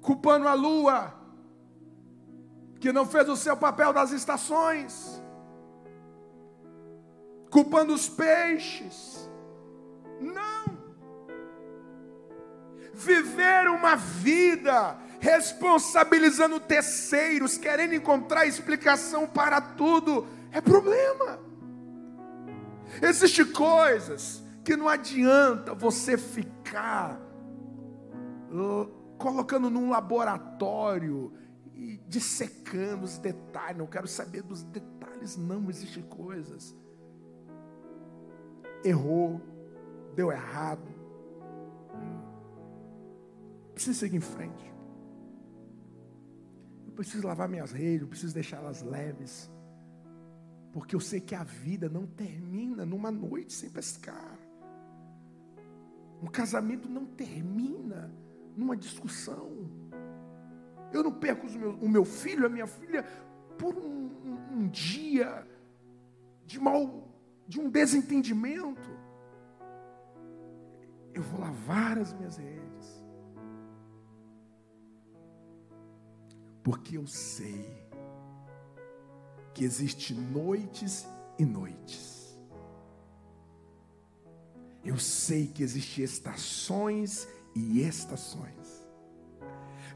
Culpando 0.00 0.46
a 0.46 0.54
lua 0.54 1.25
que 2.86 2.92
não 2.92 3.04
fez 3.04 3.28
o 3.28 3.34
seu 3.34 3.56
papel 3.56 3.92
das 3.92 4.12
estações, 4.12 5.20
culpando 7.50 7.92
os 7.92 8.08
peixes. 8.08 9.28
Não. 10.20 10.78
Viver 12.94 13.68
uma 13.70 13.96
vida 13.96 14.96
responsabilizando 15.18 16.60
terceiros, 16.60 17.58
querendo 17.58 17.92
encontrar 17.92 18.46
explicação 18.46 19.26
para 19.26 19.60
tudo, 19.60 20.24
é 20.52 20.60
problema. 20.60 21.40
Existem 23.02 23.46
coisas 23.46 24.44
que 24.64 24.76
não 24.76 24.88
adianta 24.88 25.74
você 25.74 26.16
ficar 26.16 27.20
colocando 29.18 29.68
num 29.68 29.90
laboratório 29.90 31.32
e 31.76 31.98
dissecando 32.08 33.04
os 33.04 33.18
detalhes. 33.18 33.76
Não 33.76 33.86
quero 33.86 34.08
saber 34.08 34.42
dos 34.42 34.62
detalhes, 34.62 35.36
não. 35.36 35.68
Existem 35.68 36.02
coisas. 36.02 36.74
Errou, 38.82 39.40
deu 40.14 40.32
errado. 40.32 40.88
Preciso 43.74 43.98
seguir 43.98 44.16
em 44.16 44.20
frente. 44.20 44.74
Eu 46.86 46.92
preciso 46.92 47.26
lavar 47.26 47.46
minhas 47.46 47.72
redes, 47.72 48.02
eu 48.02 48.08
preciso 48.08 48.32
deixá-las 48.32 48.80
leves. 48.82 49.50
Porque 50.72 50.96
eu 50.96 51.00
sei 51.00 51.20
que 51.20 51.34
a 51.34 51.44
vida 51.44 51.88
não 51.88 52.06
termina 52.06 52.86
numa 52.86 53.10
noite 53.10 53.52
sem 53.52 53.68
pescar. 53.68 54.38
Um 56.22 56.26
casamento 56.26 56.88
não 56.88 57.04
termina 57.04 58.10
numa 58.56 58.76
discussão. 58.76 59.75
Eu 60.92 61.02
não 61.02 61.12
perco 61.12 61.46
o 61.46 61.88
meu 61.88 62.04
filho, 62.04 62.46
a 62.46 62.48
minha 62.48 62.66
filha, 62.66 63.02
por 63.58 63.74
um, 63.76 64.10
um, 64.24 64.58
um 64.58 64.68
dia 64.68 65.46
de 66.44 66.60
mal, 66.60 67.08
de 67.46 67.60
um 67.60 67.68
desentendimento. 67.68 68.90
Eu 71.12 71.22
vou 71.22 71.40
lavar 71.40 71.98
as 71.98 72.12
minhas 72.12 72.36
redes. 72.36 73.04
Porque 76.62 76.96
eu 76.96 77.06
sei 77.06 77.64
que 79.54 79.64
existe 79.64 80.12
noites 80.12 81.06
e 81.38 81.44
noites. 81.44 82.36
Eu 84.84 84.98
sei 84.98 85.46
que 85.48 85.62
existem 85.62 86.04
estações 86.04 87.26
e 87.54 87.80
estações. 87.80 88.65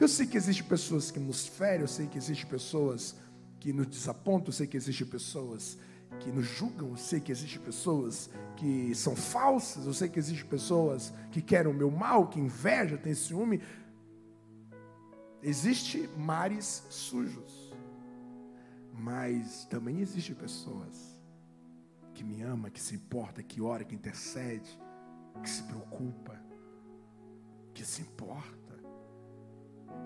Eu 0.00 0.08
sei 0.08 0.26
que 0.26 0.38
existem 0.38 0.66
pessoas 0.66 1.10
que 1.10 1.20
nos 1.20 1.46
ferem, 1.46 1.82
eu 1.82 1.88
sei 1.88 2.06
que 2.06 2.16
existem 2.16 2.48
pessoas 2.48 3.14
que 3.60 3.70
nos 3.70 3.86
desapontam, 3.86 4.48
eu 4.48 4.52
sei 4.52 4.66
que 4.66 4.74
existem 4.74 5.06
pessoas 5.06 5.78
que 6.20 6.32
nos 6.32 6.46
julgam, 6.46 6.88
eu 6.88 6.96
sei 6.96 7.20
que 7.20 7.30
existem 7.30 7.60
pessoas 7.60 8.30
que 8.56 8.94
são 8.94 9.14
falsas, 9.14 9.84
eu 9.84 9.92
sei 9.92 10.08
que 10.08 10.18
existem 10.18 10.48
pessoas 10.48 11.12
que 11.30 11.42
querem 11.42 11.70
o 11.70 11.74
meu 11.74 11.90
mal, 11.90 12.28
que 12.28 12.40
inveja, 12.40 12.96
tem 12.96 13.14
ciúme. 13.14 13.60
Existe 15.42 16.08
mares 16.16 16.82
sujos, 16.88 17.70
mas 18.94 19.66
também 19.66 20.00
existem 20.00 20.34
pessoas 20.34 21.20
que 22.14 22.24
me 22.24 22.40
ama, 22.40 22.70
que 22.70 22.80
se 22.80 22.94
importa, 22.94 23.42
que 23.42 23.60
ora, 23.60 23.84
que 23.84 23.94
intercede, 23.94 24.80
que 25.42 25.50
se 25.50 25.62
preocupa, 25.64 26.40
que 27.74 27.84
se 27.84 28.00
importa. 28.00 28.59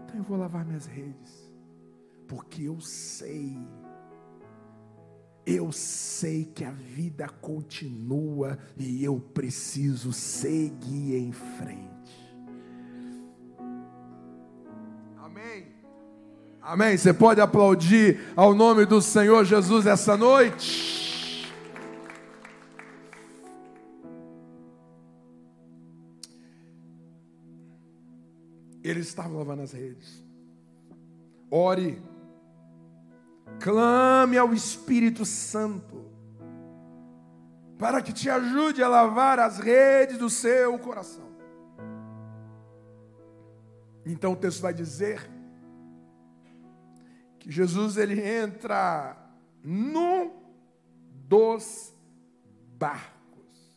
Então 0.05 0.17
eu 0.19 0.23
vou 0.23 0.37
lavar 0.37 0.65
minhas 0.65 0.87
redes, 0.87 1.53
porque 2.27 2.63
eu 2.65 2.81
sei 2.81 3.57
eu 5.47 5.71
sei 5.73 6.47
que 6.55 6.65
a 6.65 6.71
vida 6.71 7.29
continua 7.41 8.59
e 8.79 9.05
eu 9.05 9.21
preciso 9.21 10.13
seguir 10.13 11.17
em 11.17 11.33
frente. 11.33 11.85
Amém. 15.19 15.67
Amém. 16.63 16.97
Você 16.97 17.13
pode 17.13 17.43
aplaudir 17.43 18.21
ao 18.35 18.55
nome 18.55 18.87
do 18.87 19.03
Senhor 19.03 19.45
Jesus 19.45 19.85
essa 19.87 20.17
noite? 20.17 21.04
Ele 28.85 29.01
estava 29.01 29.37
lavando 29.37 29.63
as 29.63 29.73
redes. 29.73 30.23
Ore 31.51 32.01
Clame 33.61 34.37
ao 34.37 34.53
Espírito 34.53 35.25
Santo 35.25 36.05
para 37.79 38.01
que 38.03 38.13
te 38.13 38.31
ajude 38.31 38.83
a 38.83 38.89
lavar 38.89 39.39
as 39.39 39.59
redes 39.59 40.19
do 40.19 40.31
seu 40.31 40.79
coração. 40.79 41.35
Então 44.07 44.33
o 44.33 44.37
texto 44.37 44.61
vai 44.61 44.73
dizer 44.73 45.31
que 47.39 47.51
Jesus 47.51 47.97
ele 47.97 48.21
entra 48.21 49.17
num 49.63 50.33
dos 51.27 51.93
barcos. 52.77 53.75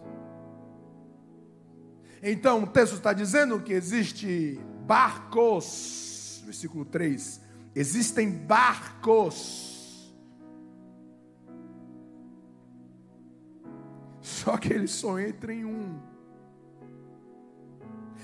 Então 2.22 2.64
o 2.64 2.68
texto 2.68 2.96
está 2.96 3.14
dizendo 3.14 3.62
que 3.62 3.74
existe 3.74 4.60
barcos, 4.88 6.42
versículo 6.46 6.86
3, 6.86 7.42
existem 7.76 8.32
barcos. 8.32 10.16
Só 14.22 14.58
que 14.58 14.72
ele 14.72 14.88
só 14.88 15.20
entra 15.20 15.54
em 15.54 15.66
um. 15.66 16.00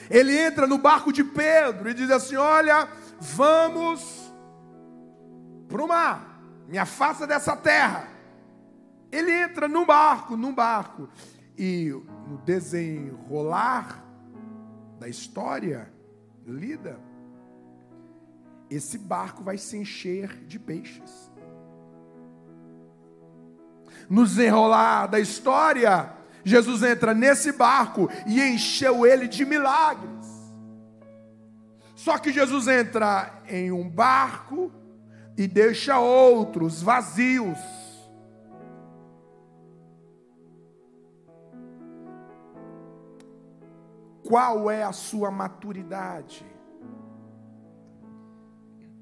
Ele 0.09 0.37
entra 0.37 0.65
no 0.65 0.77
barco 0.77 1.11
de 1.11 1.23
Pedro 1.23 1.89
e 1.89 1.93
diz 1.93 2.09
assim: 2.09 2.35
Olha, 2.35 2.87
vamos 3.19 4.33
para 5.67 5.83
o 5.83 5.87
mar, 5.87 6.41
me 6.67 6.77
afasta 6.77 7.27
dessa 7.27 7.55
terra. 7.55 8.07
Ele 9.11 9.31
entra 9.31 9.67
no 9.67 9.85
barco, 9.85 10.35
no 10.35 10.51
barco, 10.51 11.07
e 11.57 11.89
no 12.27 12.37
desenrolar 12.39 14.03
da 14.99 15.07
história 15.07 15.92
lida, 16.45 16.99
esse 18.69 18.97
barco 18.97 19.43
vai 19.43 19.57
se 19.57 19.77
encher 19.77 20.45
de 20.45 20.59
peixes 20.59 21.31
no 24.09 24.25
desenrolar 24.25 25.07
da 25.07 25.19
história, 25.19 26.11
Jesus 26.43 26.83
entra 26.83 27.13
nesse 27.13 27.51
barco 27.51 28.09
e 28.25 28.41
encheu 28.41 29.05
ele 29.05 29.27
de 29.27 29.45
milagres. 29.45 30.27
Só 31.95 32.17
que 32.17 32.31
Jesus 32.31 32.67
entra 32.67 33.41
em 33.47 33.71
um 33.71 33.89
barco 33.89 34.71
e 35.37 35.47
deixa 35.47 35.99
outros 35.99 36.81
vazios. 36.81 37.57
Qual 44.25 44.71
é 44.71 44.83
a 44.83 44.91
sua 44.91 45.29
maturidade? 45.29 46.45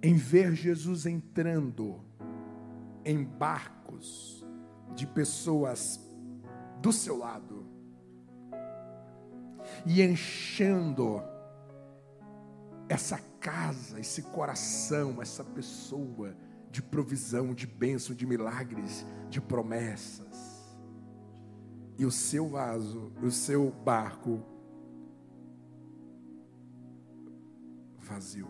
Em 0.01 0.15
ver 0.15 0.53
Jesus 0.55 1.05
entrando 1.05 2.01
em 3.05 3.23
barcos 3.23 4.45
de 4.95 5.05
pessoas 5.05 5.99
do 6.81 6.91
seu 6.91 7.17
lado 7.17 7.65
e 9.85 10.01
enchendo 10.01 11.21
essa 12.89 13.19
casa, 13.39 13.99
esse 13.99 14.23
coração, 14.23 15.21
essa 15.21 15.43
pessoa 15.43 16.35
de 16.69 16.81
provisão, 16.81 17.53
de 17.53 17.67
bênção, 17.67 18.15
de 18.15 18.25
milagres, 18.25 19.05
de 19.29 19.39
promessas. 19.39 20.75
E 21.97 22.05
o 22.05 22.11
seu 22.11 22.49
vaso, 22.49 23.11
o 23.21 23.29
seu 23.29 23.71
barco 23.71 24.43
vazio. 28.11 28.47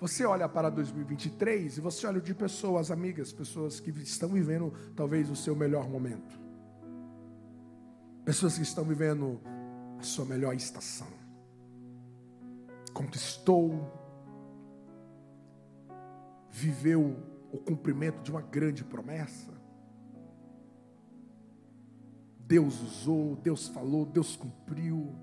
Você 0.00 0.24
olha 0.24 0.48
para 0.48 0.70
2023 0.70 1.78
e 1.78 1.80
você 1.80 2.06
olha 2.06 2.20
de 2.20 2.34
pessoas 2.34 2.90
amigas, 2.90 3.32
pessoas 3.32 3.80
que 3.80 3.90
estão 3.90 4.28
vivendo 4.28 4.72
talvez 4.94 5.30
o 5.30 5.36
seu 5.36 5.56
melhor 5.56 5.88
momento. 5.88 6.38
Pessoas 8.24 8.56
que 8.56 8.62
estão 8.62 8.84
vivendo 8.84 9.40
a 9.98 10.02
sua 10.02 10.24
melhor 10.24 10.54
estação. 10.54 11.08
Conquistou, 12.92 13.90
viveu 16.50 17.16
o 17.50 17.58
cumprimento 17.58 18.22
de 18.22 18.30
uma 18.30 18.42
grande 18.42 18.84
promessa. 18.84 19.52
Deus 22.46 22.80
usou, 22.80 23.36
Deus 23.36 23.68
falou, 23.68 24.04
Deus 24.04 24.36
cumpriu, 24.36 25.14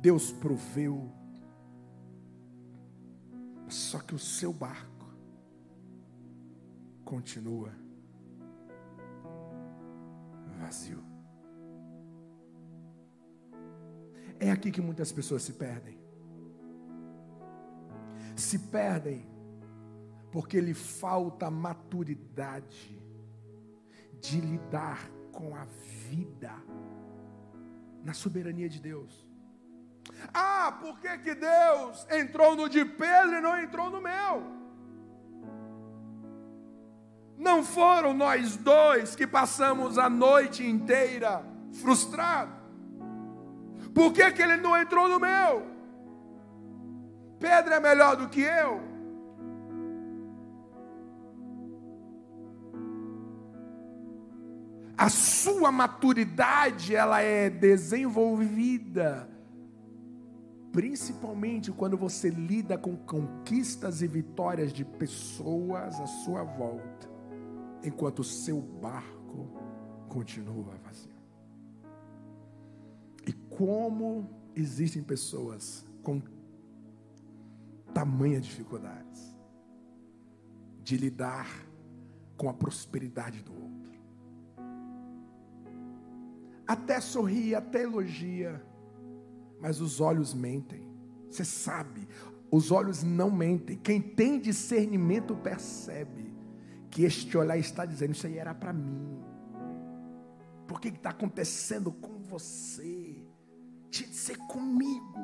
Deus 0.00 0.32
proveu. 0.32 1.10
Só 3.68 4.00
que 4.00 4.14
o 4.14 4.18
seu 4.18 4.52
barco 4.52 5.06
continua 7.04 7.72
vazio. 10.58 11.02
É 14.38 14.50
aqui 14.50 14.70
que 14.70 14.80
muitas 14.80 15.12
pessoas 15.12 15.42
se 15.42 15.52
perdem. 15.52 15.98
Se 18.36 18.58
perdem 18.58 19.28
porque 20.32 20.60
lhe 20.60 20.74
falta 20.74 21.50
maturidade 21.50 23.00
de 24.20 24.40
lidar 24.40 25.10
com 25.32 25.54
a 25.54 25.64
vida 26.08 26.52
na 28.04 28.14
soberania 28.14 28.68
de 28.68 28.80
Deus. 28.80 29.29
Ah, 30.32 30.76
por 30.80 30.98
que, 31.00 31.18
que 31.18 31.34
Deus 31.34 32.06
entrou 32.10 32.54
no 32.54 32.68
de 32.68 32.84
Pedro 32.84 33.36
e 33.36 33.40
não 33.40 33.58
entrou 33.58 33.90
no 33.90 34.00
meu? 34.00 34.60
Não 37.36 37.64
foram 37.64 38.12
nós 38.12 38.56
dois 38.56 39.16
que 39.16 39.26
passamos 39.26 39.96
a 39.98 40.10
noite 40.10 40.64
inteira 40.64 41.42
frustrados? 41.80 42.54
Por 43.94 44.12
que, 44.12 44.30
que 44.30 44.42
ele 44.42 44.58
não 44.58 44.76
entrou 44.80 45.08
no 45.08 45.18
meu? 45.18 45.66
Pedro 47.38 47.72
é 47.72 47.80
melhor 47.80 48.16
do 48.16 48.28
que 48.28 48.42
eu? 48.42 48.90
A 54.96 55.08
sua 55.08 55.72
maturidade 55.72 56.94
ela 56.94 57.22
é 57.22 57.48
desenvolvida 57.48 59.26
principalmente 60.72 61.72
quando 61.72 61.96
você 61.96 62.30
lida 62.30 62.78
com 62.78 62.96
conquistas 62.96 64.02
e 64.02 64.06
vitórias 64.06 64.72
de 64.72 64.84
pessoas 64.84 65.98
à 66.00 66.06
sua 66.06 66.44
volta, 66.44 67.10
enquanto 67.82 68.20
o 68.20 68.24
seu 68.24 68.60
barco 68.60 69.48
continua 70.08 70.76
vazio. 70.84 71.10
E 73.26 73.32
como 73.32 74.28
existem 74.54 75.02
pessoas 75.02 75.84
com 76.02 76.22
tamanha 77.92 78.40
dificuldades 78.40 79.36
de 80.82 80.96
lidar 80.96 81.48
com 82.36 82.48
a 82.48 82.54
prosperidade 82.54 83.42
do 83.42 83.52
outro. 83.52 83.70
Até 86.66 87.00
sorri, 87.00 87.54
até 87.54 87.82
elogia, 87.82 88.64
mas 89.60 89.80
os 89.80 90.00
olhos 90.00 90.34
mentem. 90.34 90.88
Você 91.30 91.44
sabe, 91.44 92.08
Os 92.50 92.72
olhos 92.72 93.04
não 93.04 93.30
mentem. 93.30 93.76
Quem 93.76 94.00
tem 94.00 94.40
discernimento 94.40 95.36
percebe 95.36 96.34
que 96.90 97.04
este 97.04 97.38
olhar 97.38 97.56
está 97.56 97.84
dizendo: 97.84 98.12
Isso 98.12 98.26
aí 98.26 98.38
era 98.38 98.52
para 98.52 98.72
mim. 98.72 99.22
Por 100.66 100.80
que 100.80 100.88
está 100.88 101.10
acontecendo 101.10 101.92
com 101.92 102.18
você? 102.18 103.24
Tinha 103.88 104.08
de 104.08 104.16
ser 104.16 104.36
comigo. 104.48 105.14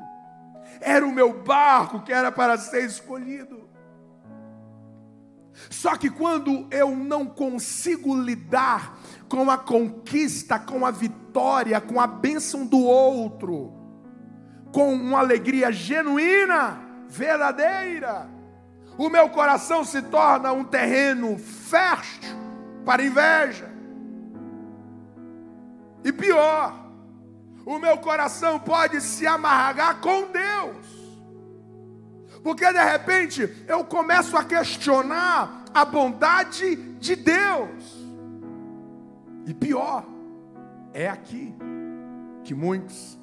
Era 0.79 1.05
o 1.05 1.11
meu 1.11 1.43
barco 1.43 2.01
que 2.01 2.13
era 2.13 2.31
para 2.31 2.57
ser 2.57 2.85
escolhido. 2.85 3.67
Só 5.69 5.97
que 5.97 6.09
quando 6.09 6.67
eu 6.71 6.95
não 6.95 7.25
consigo 7.25 8.15
lidar 8.15 8.99
com 9.27 9.49
a 9.49 9.57
conquista, 9.57 10.59
com 10.59 10.85
a 10.85 10.91
vitória, 10.91 11.81
com 11.81 11.99
a 11.99 12.07
bênção 12.07 12.65
do 12.65 12.79
outro, 12.79 13.73
com 14.71 14.93
uma 14.93 15.19
alegria 15.19 15.71
genuína, 15.71 16.79
verdadeira, 17.07 18.27
o 18.97 19.09
meu 19.09 19.29
coração 19.29 19.83
se 19.83 20.01
torna 20.01 20.51
um 20.51 20.63
terreno 20.63 21.37
fértil 21.37 22.35
para 22.85 23.03
inveja. 23.03 23.69
E 26.03 26.11
pior, 26.11 26.87
o 27.65 27.77
meu 27.79 27.97
coração 27.97 28.59
pode 28.59 29.01
se 29.01 29.27
amargar 29.27 29.99
com 29.99 30.31
Deus. 30.31 30.87
Porque 32.43 32.71
de 32.71 32.83
repente 32.83 33.65
eu 33.67 33.83
começo 33.83 34.37
a 34.37 34.43
questionar 34.43 35.65
a 35.73 35.83
bondade 35.83 36.75
de 36.93 37.15
Deus. 37.15 38.07
E 39.45 39.53
pior, 39.53 40.05
é 40.93 41.09
aqui 41.09 41.53
que 42.43 42.53
muitos 42.53 43.16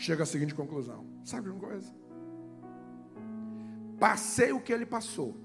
chegam 0.00 0.22
à 0.22 0.26
seguinte 0.26 0.54
conclusão: 0.54 1.06
sabe 1.24 1.48
uma 1.48 1.60
coisa? 1.60 1.92
Passei 3.98 4.52
o 4.52 4.60
que 4.60 4.72
ele 4.72 4.86
passou, 4.86 5.36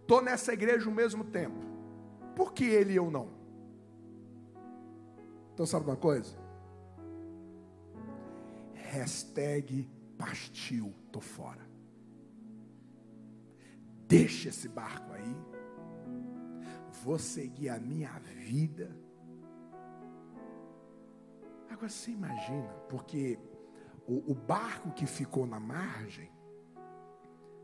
estou 0.00 0.20
nessa 0.20 0.52
igreja 0.52 0.90
o 0.90 0.92
mesmo 0.92 1.24
tempo, 1.24 1.64
por 2.34 2.52
que 2.52 2.64
ele 2.64 2.92
e 2.94 2.96
eu 2.96 3.10
não? 3.10 3.30
Então, 5.54 5.64
sabe 5.64 5.86
uma 5.86 5.96
coisa? 5.96 6.36
Hashtag 8.74 9.88
partiu, 10.18 10.92
tô 11.12 11.20
fora. 11.20 11.60
Deixa 14.08 14.48
esse 14.48 14.68
barco 14.68 15.12
aí. 15.12 15.36
Vou 17.04 17.18
seguir 17.18 17.68
a 17.68 17.78
minha 17.78 18.10
vida. 18.18 18.94
Agora 21.70 21.88
você 21.88 22.10
imagina, 22.10 22.68
porque 22.88 23.38
o, 24.06 24.32
o 24.32 24.34
barco 24.34 24.90
que 24.92 25.06
ficou 25.06 25.46
na 25.46 25.60
margem 25.60 26.30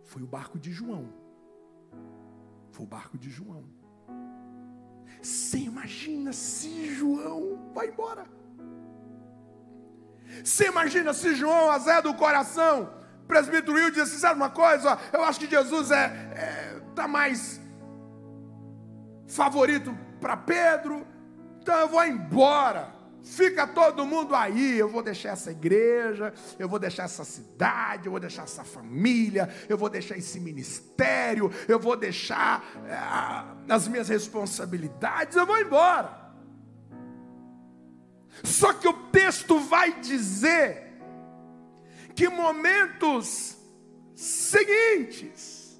foi 0.05 0.22
o 0.22 0.27
barco 0.27 0.59
de 0.59 0.72
João. 0.72 1.12
Foi 2.70 2.85
o 2.87 2.88
barco 2.88 3.18
de 3.18 3.31
João. 3.31 3.64
Você 5.20 5.59
imagina 5.59 6.33
se 6.33 6.94
João 6.94 7.72
vai 7.74 7.88
embora. 7.88 8.27
Você 10.44 10.68
imagina 10.68 11.12
se 11.12 11.35
João, 11.35 11.70
a 11.70 11.79
Zé 11.79 12.01
do 12.03 12.14
coração, 12.14 12.92
presbítero 13.27 13.74
Will 13.74 14.03
assim, 14.03 14.18
sabe 14.18 14.37
uma 14.37 14.51
coisa? 14.51 14.98
Eu 15.12 15.24
acho 15.24 15.40
que 15.40 15.46
Jesus 15.48 15.90
é, 15.90 16.05
é 16.35 16.81
tá 16.94 17.09
mais 17.09 17.61
favorito 19.27 19.96
para 20.20 20.37
Pedro, 20.37 21.07
então 21.61 21.74
eu 21.79 21.88
vou 21.88 22.05
embora. 22.05 22.98
Fica 23.29 23.67
todo 23.67 24.07
mundo 24.07 24.35
aí. 24.35 24.79
Eu 24.79 24.88
vou 24.88 25.03
deixar 25.03 25.31
essa 25.31 25.51
igreja, 25.51 26.33
eu 26.59 26.69
vou 26.69 26.79
deixar 26.79 27.05
essa 27.05 27.25
cidade, 27.25 28.07
eu 28.07 28.11
vou 28.11 28.21
deixar 28.21 28.45
essa 28.45 28.64
família, 28.64 29.49
eu 29.69 29.77
vou 29.77 29.91
deixar 29.91 30.17
esse 30.17 30.41
ministério, 30.41 31.51
eu 31.69 31.79
vou 31.79 31.95
deixar 31.95 32.64
é, 32.87 33.73
as 33.73 33.87
minhas 33.87 34.09
responsabilidades, 34.09 35.37
eu 35.37 35.45
vou 35.45 35.59
embora. 35.59 36.29
Só 38.43 38.73
que 38.73 38.88
o 38.88 38.95
texto 39.11 39.61
vai 39.61 40.01
dizer 40.01 40.99
que 42.14 42.29
momentos 42.29 43.57
seguintes, 44.17 45.79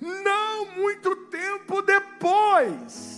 não 0.00 0.72
muito 0.76 1.14
tempo 1.26 1.80
depois, 1.80 3.17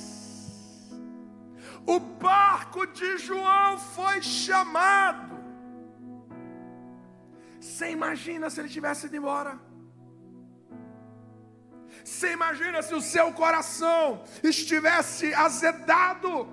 o 1.95 1.99
barco 1.99 2.87
de 2.87 3.11
João 3.19 3.79
foi 3.79 4.23
chamado. 4.23 5.39
Você 7.61 7.91
imagina 7.91 8.49
se 8.49 8.61
ele 8.61 8.69
tivesse 8.77 9.07
ido 9.07 9.17
embora? 9.17 9.59
Você 12.05 12.33
imagina 12.33 12.83
se 12.83 12.95
o 12.95 13.01
seu 13.01 13.33
coração 13.33 14.23
estivesse 14.43 15.35
azedado? 15.35 16.49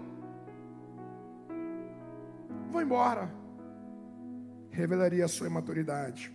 Vou 2.71 2.81
embora 2.81 3.37
revelaria 4.77 5.25
a 5.25 5.27
sua 5.27 5.47
imaturidade. 5.47 6.31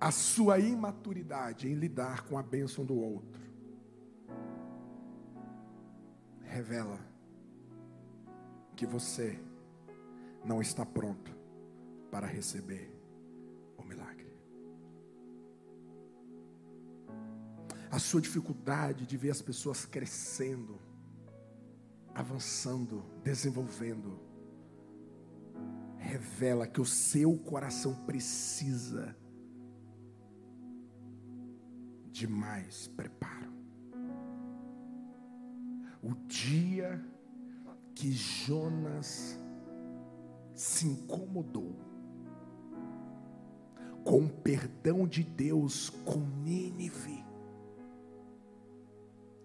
A 0.00 0.10
sua 0.10 0.58
imaturidade 0.58 1.68
em 1.68 1.74
lidar 1.74 2.22
com 2.22 2.38
a 2.38 2.42
bênção 2.42 2.86
do 2.86 2.98
outro. 2.98 3.43
Revela 6.54 7.00
que 8.76 8.86
você 8.86 9.36
não 10.44 10.62
está 10.62 10.86
pronto 10.86 11.36
para 12.12 12.28
receber 12.28 12.96
o 13.76 13.82
milagre. 13.82 14.38
A 17.90 17.98
sua 17.98 18.20
dificuldade 18.20 19.04
de 19.04 19.16
ver 19.16 19.30
as 19.30 19.42
pessoas 19.42 19.84
crescendo, 19.84 20.80
avançando, 22.14 23.02
desenvolvendo, 23.24 24.20
revela 25.98 26.68
que 26.68 26.80
o 26.80 26.86
seu 26.86 27.36
coração 27.36 28.06
precisa 28.06 29.16
de 32.12 32.28
mais 32.28 32.86
preparo. 32.86 33.53
O 36.04 36.14
dia 36.26 37.02
que 37.94 38.12
Jonas 38.12 39.40
se 40.52 40.86
incomodou 40.86 41.74
com 44.04 44.26
o 44.26 44.28
perdão 44.28 45.08
de 45.08 45.22
Deus 45.22 45.88
com 46.04 46.18
Nínive, 46.18 47.24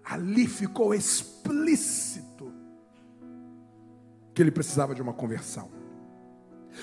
ali 0.03 0.47
ficou 0.47 0.93
explícito 0.93 2.53
que 4.33 4.41
ele 4.41 4.51
precisava 4.51 4.93
de 4.93 5.01
uma 5.01 5.13
conversão. 5.13 5.71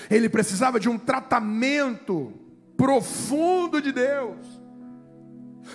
Ele 0.09 0.27
precisava 0.27 0.79
de 0.79 0.89
um 0.89 0.97
tratamento 0.97 2.33
profundo 2.75 3.79
de 3.79 3.91
Deus. 3.91 4.66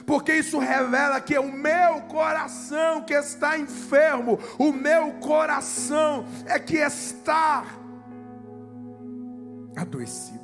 Porque 0.07 0.35
isso 0.35 0.59
revela 0.59 1.21
que 1.21 1.35
é 1.35 1.41
o 1.41 1.53
meu 1.53 2.03
coração 2.03 3.03
que 3.03 3.15
está 3.15 3.59
enfermo, 3.59 4.39
o 4.59 4.73
meu 4.73 5.15
coração 5.15 6.27
é 6.47 6.59
que 6.59 6.77
está 6.77 7.65
adoecido. 9.77 10.41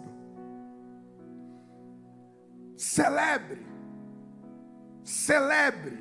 Celebre, 2.76 3.66
celebre, 5.02 5.98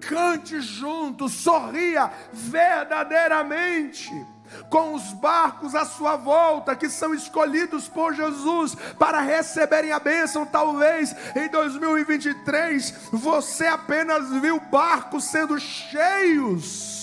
cante 0.00 0.60
junto, 0.60 1.28
sorria 1.28 2.10
verdadeiramente 2.32 4.10
com 4.68 4.94
os 4.94 5.12
barcos 5.14 5.74
à 5.74 5.84
sua 5.84 6.16
volta, 6.16 6.76
que 6.76 6.88
são 6.88 7.14
escolhidos 7.14 7.88
por 7.88 8.14
Jesus 8.14 8.74
para 8.98 9.20
receberem 9.20 9.92
a 9.92 9.98
bênção. 9.98 10.46
Talvez 10.46 11.14
em 11.34 11.48
2023 11.48 13.08
você 13.12 13.66
apenas 13.66 14.30
viu 14.40 14.60
barcos 14.60 15.24
sendo 15.24 15.58
cheios. 15.58 16.98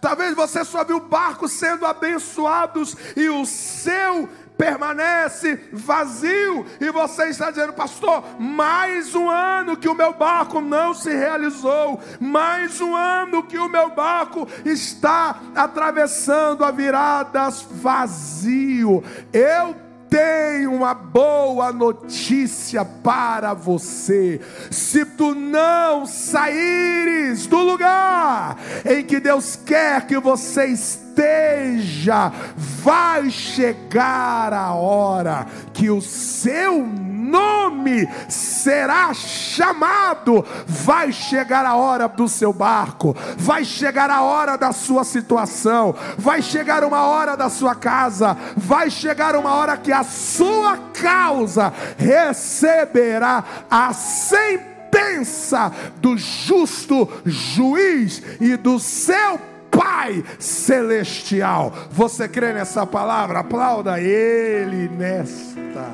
Talvez 0.00 0.34
você 0.34 0.64
só 0.64 0.84
viu 0.84 1.00
barcos 1.00 1.52
sendo 1.52 1.86
abençoados 1.86 2.96
e 3.16 3.28
o 3.28 3.46
seu 3.46 4.28
permanece 4.56 5.68
vazio, 5.72 6.66
e 6.80 6.90
você 6.90 7.28
está 7.28 7.50
dizendo, 7.50 7.72
pastor, 7.72 8.24
mais 8.38 9.14
um 9.14 9.28
ano 9.28 9.76
que 9.76 9.88
o 9.88 9.94
meu 9.94 10.14
barco 10.14 10.60
não 10.60 10.94
se 10.94 11.14
realizou, 11.14 12.00
mais 12.18 12.80
um 12.80 12.94
ano 12.94 13.42
que 13.42 13.58
o 13.58 13.68
meu 13.68 13.90
barco 13.90 14.48
está 14.64 15.40
atravessando 15.54 16.64
a 16.64 16.70
viradas 16.70 17.66
vazio. 17.70 19.04
Eu 19.32 19.85
tenho 20.08 20.72
uma 20.72 20.94
boa 20.94 21.72
notícia 21.72 22.84
para 22.84 23.54
você. 23.54 24.40
Se 24.70 25.04
tu 25.04 25.34
não 25.34 26.06
saíres 26.06 27.46
do 27.46 27.58
lugar 27.58 28.56
em 28.84 29.04
que 29.04 29.20
Deus 29.20 29.56
quer 29.56 30.06
que 30.06 30.18
você 30.18 30.66
esteja, 30.66 32.32
vai 32.56 33.30
chegar 33.30 34.52
a 34.52 34.72
hora 34.72 35.46
que 35.72 35.90
o 35.90 36.00
seu 36.00 36.84
nome 37.26 38.08
será 38.28 39.12
chamado. 39.12 40.44
Vai 40.66 41.12
chegar 41.12 41.64
a 41.66 41.74
hora 41.74 42.08
do 42.08 42.28
seu 42.28 42.52
barco, 42.52 43.16
vai 43.36 43.64
chegar 43.64 44.10
a 44.10 44.22
hora 44.22 44.56
da 44.56 44.72
sua 44.72 45.04
situação, 45.04 45.94
vai 46.16 46.40
chegar 46.40 46.84
uma 46.84 47.02
hora 47.06 47.36
da 47.36 47.48
sua 47.48 47.74
casa, 47.74 48.36
vai 48.56 48.90
chegar 48.90 49.36
uma 49.36 49.54
hora 49.54 49.76
que 49.76 49.92
a 49.92 50.04
sua 50.04 50.78
causa 51.00 51.72
receberá 51.96 53.44
a 53.70 53.92
sentença 53.92 55.72
do 55.96 56.16
justo 56.16 57.08
juiz 57.24 58.22
e 58.40 58.56
do 58.56 58.78
seu 58.78 59.38
Pai 59.76 60.24
celestial. 60.38 61.72
Você 61.90 62.26
crê 62.26 62.52
nessa 62.54 62.86
palavra? 62.86 63.40
Aplauda 63.40 64.00
Ele 64.00 64.88
nesta 64.88 65.92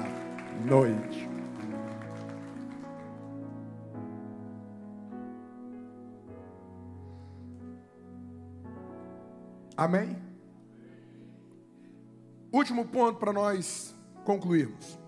noite. 0.65 1.12
Amém? 9.77 10.17
Último 12.53 12.87
ponto 12.87 13.19
para 13.19 13.33
nós 13.33 13.95
concluirmos. 14.25 14.99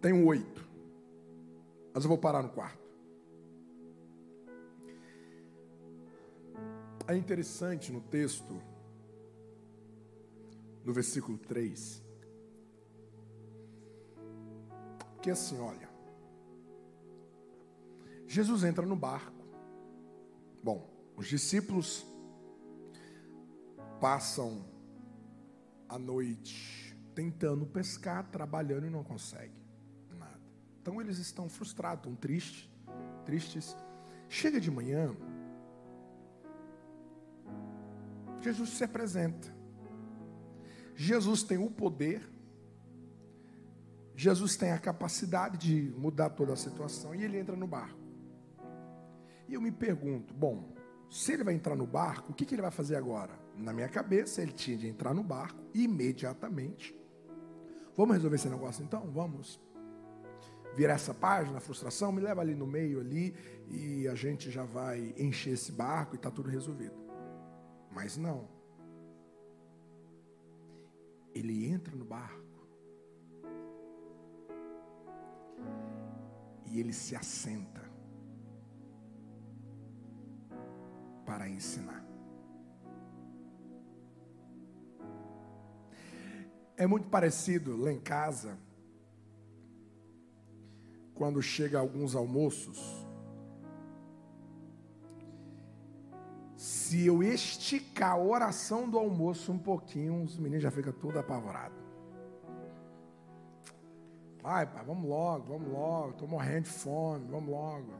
Tem 0.00 0.12
um 0.12 0.26
oito. 0.26 0.68
Mas 1.94 2.04
eu 2.04 2.08
vou 2.08 2.18
parar 2.18 2.42
no 2.42 2.50
quarto. 2.50 2.78
É 7.06 7.16
interessante 7.16 7.90
no 7.90 8.02
texto, 8.02 8.60
no 10.84 10.92
versículo 10.92 11.38
3, 11.38 12.04
que 15.22 15.30
assim, 15.30 15.58
olha. 15.58 15.87
Jesus 18.28 18.62
entra 18.62 18.84
no 18.84 18.94
barco. 18.94 19.42
Bom, 20.62 20.86
os 21.16 21.26
discípulos 21.26 22.06
passam 23.98 24.64
a 25.88 25.98
noite 25.98 26.94
tentando 27.14 27.66
pescar, 27.66 28.30
trabalhando 28.30 28.86
e 28.86 28.90
não 28.90 29.02
conseguem 29.02 29.56
nada. 30.16 30.38
Então 30.80 31.00
eles 31.00 31.18
estão 31.18 31.48
frustrados, 31.48 32.04
estão 32.04 32.14
tristes, 32.14 32.70
tristes. 33.24 33.74
Chega 34.28 34.60
de 34.60 34.70
manhã, 34.70 35.16
Jesus 38.42 38.70
se 38.70 38.84
apresenta. 38.84 39.56
Jesus 40.94 41.42
tem 41.42 41.56
o 41.56 41.70
poder, 41.70 42.28
Jesus 44.14 44.54
tem 44.54 44.72
a 44.72 44.78
capacidade 44.78 45.56
de 45.56 45.94
mudar 45.96 46.30
toda 46.30 46.52
a 46.52 46.56
situação 46.56 47.14
e 47.14 47.24
ele 47.24 47.38
entra 47.38 47.56
no 47.56 47.66
barco. 47.66 48.07
E 49.48 49.54
eu 49.54 49.60
me 49.60 49.72
pergunto, 49.72 50.34
bom, 50.34 50.74
se 51.08 51.32
ele 51.32 51.42
vai 51.42 51.54
entrar 51.54 51.74
no 51.74 51.86
barco, 51.86 52.32
o 52.32 52.34
que, 52.34 52.44
que 52.44 52.54
ele 52.54 52.62
vai 52.62 52.70
fazer 52.70 52.96
agora? 52.96 53.32
Na 53.56 53.72
minha 53.72 53.88
cabeça, 53.88 54.42
ele 54.42 54.52
tinha 54.52 54.76
de 54.76 54.86
entrar 54.86 55.14
no 55.14 55.22
barco 55.22 55.58
imediatamente. 55.74 56.94
Vamos 57.96 58.14
resolver 58.14 58.36
esse 58.36 58.48
negócio 58.48 58.84
então? 58.84 59.10
Vamos 59.10 59.58
virar 60.76 60.94
essa 60.94 61.14
página, 61.14 61.58
frustração, 61.58 62.12
me 62.12 62.20
leva 62.20 62.40
ali 62.40 62.54
no 62.54 62.66
meio 62.66 63.00
ali 63.00 63.34
e 63.68 64.06
a 64.06 64.14
gente 64.14 64.50
já 64.50 64.64
vai 64.64 65.12
encher 65.16 65.54
esse 65.54 65.72
barco 65.72 66.14
e 66.14 66.16
está 66.16 66.30
tudo 66.30 66.48
resolvido. 66.48 66.94
Mas 67.90 68.16
não. 68.16 68.48
Ele 71.34 71.66
entra 71.66 71.96
no 71.96 72.04
barco 72.04 72.68
e 76.66 76.78
ele 76.78 76.92
se 76.92 77.16
assenta. 77.16 77.87
Para 81.48 81.50
ensinar. 81.50 82.04
É 86.76 86.86
muito 86.86 87.08
parecido 87.08 87.76
lá 87.76 87.92
em 87.92 87.98
casa, 87.98 88.56
quando 91.14 91.42
chega 91.42 91.78
alguns 91.78 92.14
almoços. 92.14 93.06
Se 96.56 97.06
eu 97.06 97.22
esticar 97.22 98.12
a 98.12 98.18
oração 98.18 98.88
do 98.88 98.98
almoço 98.98 99.50
um 99.52 99.58
pouquinho, 99.58 100.22
os 100.22 100.38
meninos 100.38 100.62
já 100.62 100.70
ficam 100.70 100.92
todos 100.92 101.16
apavorados. 101.16 101.78
Vai, 104.40 104.66
pai, 104.66 104.84
vamos 104.84 105.08
logo, 105.08 105.44
vamos 105.46 105.68
logo. 105.68 106.10
Estou 106.10 106.28
morrendo 106.28 106.62
de 106.62 106.70
fome, 106.70 107.26
vamos 107.28 107.50
logo. 107.50 107.92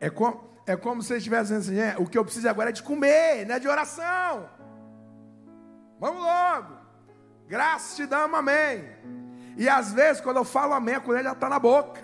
É 0.00 0.08
como, 0.08 0.40
é 0.70 0.76
como 0.76 1.02
se 1.02 1.12
eles 1.12 1.22
estivessem 1.22 1.58
dizendo 1.58 1.80
assim: 1.80 1.96
é, 1.96 2.02
o 2.02 2.06
que 2.06 2.16
eu 2.16 2.24
preciso 2.24 2.48
agora 2.48 2.70
é 2.70 2.72
de 2.72 2.82
comer, 2.82 3.46
não 3.46 3.54
é 3.54 3.58
de 3.58 3.68
oração. 3.68 4.48
Vamos 5.98 6.22
logo. 6.22 6.74
Graças 7.48 7.96
te 7.96 8.06
damos, 8.06 8.38
amém. 8.38 8.84
E 9.56 9.68
às 9.68 9.92
vezes, 9.92 10.20
quando 10.22 10.36
eu 10.36 10.44
falo 10.44 10.72
amém, 10.72 10.94
a 10.94 11.00
colher 11.00 11.24
já 11.24 11.32
está 11.32 11.48
na 11.48 11.58
boca. 11.58 12.00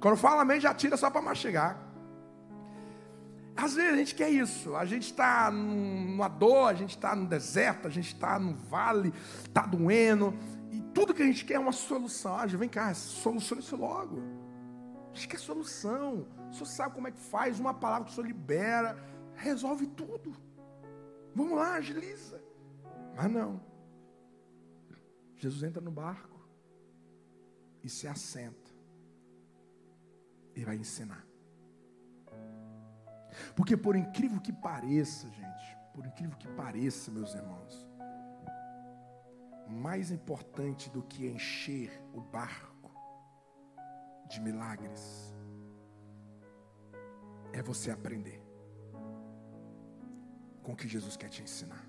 Quando 0.00 0.14
eu 0.14 0.18
falo 0.18 0.40
amém, 0.40 0.58
já 0.58 0.72
tira 0.74 0.96
só 0.96 1.10
para 1.10 1.20
mastigar. 1.20 1.76
Às 3.54 3.74
vezes 3.74 3.92
a 3.92 3.96
gente 3.96 4.14
quer 4.14 4.30
isso. 4.30 4.74
A 4.74 4.86
gente 4.86 5.04
está 5.04 5.50
numa 5.50 6.28
dor, 6.28 6.70
a 6.70 6.74
gente 6.74 6.96
está 6.96 7.14
no 7.14 7.26
deserto, 7.26 7.86
a 7.86 7.90
gente 7.90 8.14
está 8.14 8.38
no 8.38 8.54
vale, 8.54 9.12
está 9.44 9.62
doendo. 9.62 10.34
E 10.70 10.80
tudo 10.94 11.12
que 11.12 11.22
a 11.22 11.26
gente 11.26 11.44
quer 11.44 11.54
é 11.54 11.58
uma 11.58 11.72
solução. 11.72 12.34
Ah, 12.34 12.46
vem 12.46 12.68
cá, 12.68 12.94
solucione 12.94 13.60
isso 13.60 13.76
logo. 13.76 14.39
A 15.12 15.14
gente 15.14 15.28
quer 15.28 15.38
solução. 15.38 16.26
O 16.50 16.52
senhor 16.52 16.66
sabe 16.66 16.94
como 16.94 17.08
é 17.08 17.10
que 17.10 17.18
faz, 17.18 17.58
uma 17.58 17.74
palavra 17.74 18.06
que 18.06 18.12
o 18.12 18.14
senhor 18.14 18.26
libera, 18.26 18.96
resolve 19.34 19.86
tudo. 19.86 20.36
Vamos 21.34 21.56
lá, 21.56 21.74
agiliza. 21.74 22.42
Mas 23.16 23.30
não. 23.30 23.60
Jesus 25.36 25.62
entra 25.62 25.80
no 25.80 25.90
barco 25.90 26.38
e 27.82 27.88
se 27.88 28.06
assenta. 28.06 28.70
E 30.54 30.64
vai 30.64 30.76
ensinar. 30.76 31.26
Porque 33.54 33.76
por 33.76 33.96
incrível 33.96 34.40
que 34.40 34.52
pareça, 34.52 35.28
gente, 35.30 35.78
por 35.94 36.06
incrível 36.06 36.36
que 36.36 36.48
pareça, 36.48 37.10
meus 37.10 37.34
irmãos, 37.34 37.88
mais 39.68 40.10
importante 40.10 40.90
do 40.90 41.02
que 41.02 41.26
encher 41.26 42.02
o 42.12 42.20
barco 42.20 42.79
de 44.30 44.40
milagres 44.40 45.34
é 47.52 47.60
você 47.60 47.90
aprender 47.90 48.40
com 50.62 50.72
o 50.72 50.76
que 50.76 50.86
Jesus 50.86 51.16
quer 51.16 51.28
te 51.28 51.42
ensinar. 51.42 51.84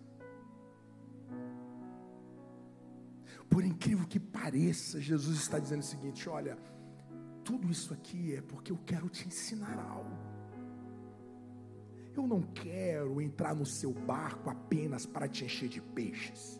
Por 3.47 3.63
incrível 3.63 4.07
que 4.07 4.19
pareça, 4.19 4.99
Jesus 4.99 5.37
está 5.37 5.59
dizendo 5.59 5.81
o 5.81 5.85
seguinte: 5.85 6.27
olha, 6.27 6.57
tudo 7.43 7.69
isso 7.69 7.93
aqui 7.93 8.35
é 8.35 8.41
porque 8.41 8.71
eu 8.71 8.79
quero 8.85 9.07
te 9.07 9.27
ensinar 9.27 9.77
algo. 9.77 10.17
Eu 12.15 12.25
não 12.25 12.41
quero 12.41 13.21
entrar 13.21 13.53
no 13.55 13.65
seu 13.65 13.93
barco 13.93 14.49
apenas 14.49 15.05
para 15.05 15.27
te 15.27 15.45
encher 15.45 15.69
de 15.69 15.81
peixes. 15.81 16.59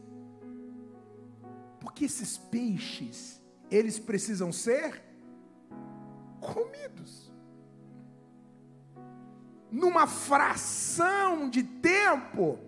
Porque 1.80 2.06
esses 2.06 2.38
peixes, 2.38 3.42
eles 3.70 3.98
precisam 3.98 4.52
ser 4.52 5.11
comidos 6.54 7.32
numa 9.72 10.06
fração 10.06 11.50
de 11.50 11.64
tempo, 11.64 12.60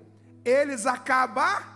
eles 0.46 0.86
acabarão. 0.86 1.74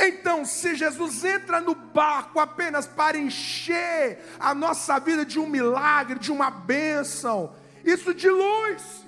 Então, 0.00 0.44
se 0.44 0.74
Jesus 0.74 1.24
entra 1.24 1.60
no 1.60 1.74
barco 1.74 2.40
apenas 2.40 2.86
para 2.86 3.18
encher 3.18 4.24
a 4.38 4.54
nossa 4.54 4.98
vida 4.98 5.24
de 5.24 5.38
um 5.38 5.46
milagre, 5.46 6.18
de 6.18 6.32
uma 6.32 6.50
bênção, 6.50 7.54
isso 7.84 8.14
dilui-se. 8.14 9.06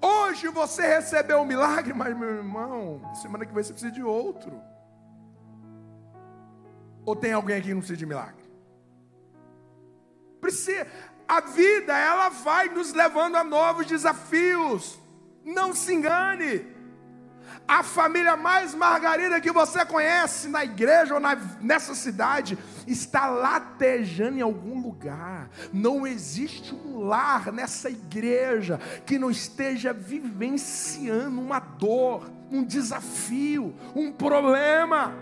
Hoje 0.00 0.48
você 0.48 0.86
recebeu 0.86 1.38
um 1.40 1.46
milagre, 1.46 1.92
mas 1.96 2.16
meu 2.16 2.28
irmão, 2.28 3.00
semana 3.20 3.44
que 3.44 3.52
vem 3.52 3.64
você 3.64 3.72
precisa 3.72 3.90
de 3.90 4.02
outro. 4.02 4.62
Ou 7.04 7.14
tem 7.14 7.32
alguém 7.32 7.56
aqui 7.56 7.68
que 7.68 7.74
não 7.74 7.80
precisa 7.80 7.98
de 7.98 8.06
milagre? 8.06 8.44
Precisa. 10.40 10.86
a 11.26 11.40
vida 11.40 11.96
ela 11.96 12.28
vai 12.28 12.68
nos 12.68 12.92
levando 12.92 13.36
a 13.36 13.44
novos 13.44 13.86
desafios. 13.86 14.98
Não 15.44 15.74
se 15.74 15.92
engane. 15.92 16.74
A 17.66 17.82
família 17.82 18.36
mais 18.36 18.74
margarida 18.74 19.40
que 19.40 19.50
você 19.50 19.86
conhece 19.86 20.48
na 20.48 20.64
igreja 20.64 21.14
ou 21.14 21.20
na, 21.20 21.34
nessa 21.60 21.94
cidade 21.94 22.58
está 22.86 23.26
latejando 23.26 24.38
em 24.38 24.42
algum 24.42 24.82
lugar. 24.82 25.48
Não 25.72 26.06
existe 26.06 26.74
um 26.74 26.98
lar 26.98 27.50
nessa 27.50 27.88
igreja 27.88 28.78
que 29.06 29.18
não 29.18 29.30
esteja 29.30 29.94
vivenciando 29.94 31.40
uma 31.40 31.58
dor, 31.58 32.30
um 32.50 32.62
desafio, 32.62 33.74
um 33.94 34.12
problema. 34.12 35.14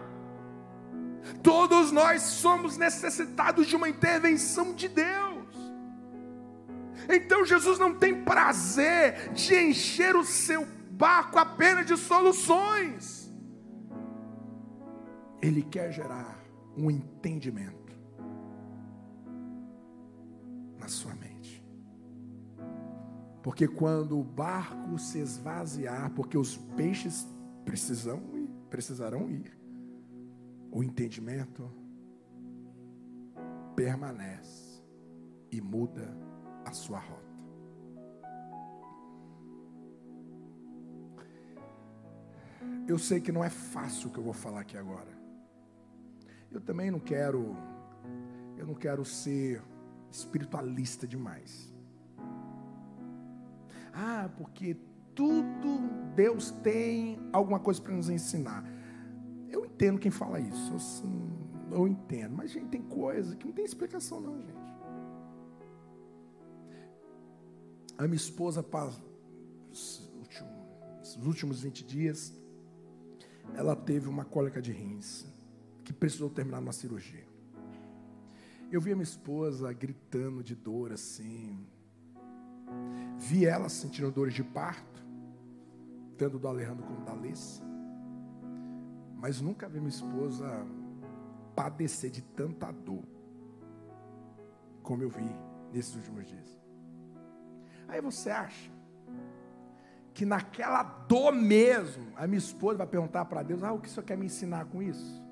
Todos 1.42 1.92
nós 1.92 2.22
somos 2.22 2.76
necessitados 2.76 3.66
de 3.66 3.76
uma 3.76 3.88
intervenção 3.88 4.74
de 4.74 4.88
Deus. 4.88 5.42
Então 7.08 7.44
Jesus 7.44 7.78
não 7.78 7.94
tem 7.94 8.22
prazer 8.24 9.32
de 9.32 9.54
encher 9.54 10.14
o 10.16 10.24
seu 10.24 10.66
barco 10.90 11.38
apenas 11.38 11.86
de 11.86 11.96
soluções. 11.96 13.32
Ele 15.40 15.62
quer 15.62 15.90
gerar 15.90 16.38
um 16.76 16.90
entendimento 16.90 17.92
na 20.78 20.88
sua 20.88 21.14
mente. 21.14 21.62
Porque 23.42 23.66
quando 23.66 24.18
o 24.18 24.22
barco 24.22 24.98
se 24.98 25.18
esvaziar, 25.18 26.10
porque 26.10 26.38
os 26.38 26.56
peixes 26.76 27.26
precisam 27.64 28.22
ir, 28.34 28.48
precisarão 28.70 29.28
ir, 29.28 29.61
o 30.72 30.82
entendimento 30.82 31.70
permanece 33.76 34.82
e 35.50 35.60
muda 35.60 36.16
a 36.64 36.72
sua 36.72 36.98
rota. 36.98 37.20
Eu 42.88 42.98
sei 42.98 43.20
que 43.20 43.30
não 43.30 43.44
é 43.44 43.50
fácil 43.50 44.08
o 44.08 44.12
que 44.12 44.18
eu 44.18 44.24
vou 44.24 44.32
falar 44.32 44.60
aqui 44.60 44.76
agora. 44.76 45.12
Eu 46.50 46.60
também 46.60 46.90
não 46.90 46.98
quero, 46.98 47.54
eu 48.56 48.66
não 48.66 48.74
quero 48.74 49.04
ser 49.04 49.62
espiritualista 50.10 51.06
demais. 51.06 51.72
Ah, 53.92 54.30
porque 54.38 54.76
tudo 55.14 56.12
Deus 56.14 56.50
tem 56.50 57.18
alguma 57.30 57.60
coisa 57.60 57.80
para 57.80 57.94
nos 57.94 58.08
ensinar. 58.08 58.64
Entendo 59.74 59.98
quem 59.98 60.10
fala 60.10 60.38
isso, 60.38 60.74
assim, 60.74 61.30
eu 61.70 61.88
entendo, 61.88 62.36
mas 62.36 62.50
gente 62.50 62.68
tem 62.68 62.82
coisa 62.82 63.34
que 63.34 63.46
não 63.46 63.52
tem 63.52 63.64
explicação 63.64 64.20
não, 64.20 64.40
gente. 64.40 64.72
A 67.96 68.02
minha 68.04 68.16
esposa, 68.16 68.64
os 69.70 71.26
últimos 71.26 71.62
20 71.62 71.84
dias, 71.84 72.32
ela 73.54 73.74
teve 73.74 74.08
uma 74.08 74.24
cólica 74.24 74.60
de 74.60 74.72
rins, 74.72 75.26
que 75.84 75.92
precisou 75.92 76.30
terminar 76.30 76.60
uma 76.60 76.72
cirurgia. 76.72 77.26
Eu 78.70 78.80
vi 78.80 78.92
a 78.92 78.94
minha 78.94 79.04
esposa 79.04 79.72
gritando 79.72 80.42
de 80.42 80.54
dor 80.54 80.92
assim. 80.92 81.66
Vi 83.18 83.44
ela 83.44 83.68
sentindo 83.68 84.10
dores 84.10 84.34
de 84.34 84.42
parto, 84.42 85.04
tanto 86.16 86.38
do 86.38 86.48
Alejandro 86.48 86.84
como 86.84 87.04
da 87.04 87.12
Alessa. 87.12 87.71
Mas 89.22 89.40
nunca 89.40 89.68
vi 89.68 89.78
minha 89.78 89.88
esposa 89.88 90.66
padecer 91.54 92.10
de 92.10 92.20
tanta 92.20 92.72
dor, 92.72 93.04
como 94.82 95.04
eu 95.04 95.08
vi 95.08 95.30
nesses 95.72 95.94
últimos 95.94 96.26
dias. 96.26 96.60
Aí 97.86 98.00
você 98.00 98.30
acha 98.30 98.68
que 100.12 100.26
naquela 100.26 100.82
dor 100.82 101.32
mesmo, 101.32 102.12
a 102.16 102.26
minha 102.26 102.38
esposa 102.38 102.78
vai 102.78 102.86
perguntar 102.88 103.24
para 103.26 103.44
Deus: 103.44 103.62
Ah, 103.62 103.72
o 103.72 103.78
que 103.78 103.86
o 103.86 103.90
senhor 103.92 104.04
quer 104.04 104.18
me 104.18 104.26
ensinar 104.26 104.64
com 104.64 104.82
isso? 104.82 105.22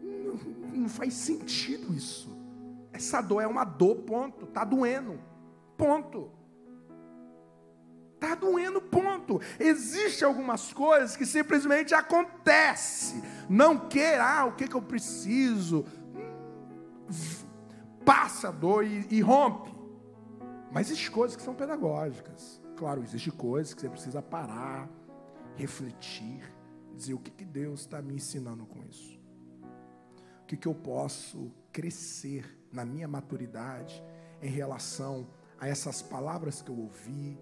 Não, 0.00 0.82
não 0.82 0.88
faz 0.88 1.14
sentido 1.14 1.92
isso. 1.92 2.30
Essa 2.92 3.20
dor 3.20 3.40
é 3.40 3.46
uma 3.48 3.64
dor, 3.64 3.96
ponto. 4.02 4.44
Está 4.44 4.64
doendo, 4.64 5.18
ponto. 5.76 6.30
Está 8.26 8.34
doendo, 8.34 8.80
ponto. 8.80 9.40
Existem 9.56 10.26
algumas 10.26 10.72
coisas 10.72 11.16
que 11.16 11.24
simplesmente 11.24 11.94
acontecem. 11.94 13.22
Não 13.48 13.88
quer, 13.88 14.20
ah, 14.20 14.46
o 14.46 14.56
que, 14.56 14.66
que 14.66 14.74
eu 14.74 14.82
preciso? 14.82 15.84
Passa 18.04 18.48
a 18.48 18.50
dor 18.50 18.84
e, 18.84 19.06
e 19.12 19.20
rompe. 19.20 19.72
Mas 20.72 20.88
existem 20.90 21.12
coisas 21.12 21.36
que 21.36 21.42
são 21.42 21.54
pedagógicas. 21.54 22.60
Claro, 22.76 23.00
existem 23.04 23.32
coisas 23.32 23.72
que 23.72 23.80
você 23.80 23.88
precisa 23.88 24.20
parar, 24.20 24.90
refletir, 25.54 26.42
dizer 26.96 27.14
o 27.14 27.18
que, 27.18 27.30
que 27.30 27.44
Deus 27.44 27.80
está 27.82 28.02
me 28.02 28.16
ensinando 28.16 28.66
com 28.66 28.84
isso. 28.84 29.20
O 30.42 30.46
que, 30.46 30.56
que 30.56 30.66
eu 30.66 30.74
posso 30.74 31.52
crescer 31.70 32.60
na 32.72 32.84
minha 32.84 33.06
maturidade 33.06 34.02
em 34.42 34.50
relação 34.50 35.28
a 35.60 35.68
essas 35.68 36.02
palavras 36.02 36.60
que 36.60 36.70
eu 36.70 36.76
ouvi, 36.76 37.38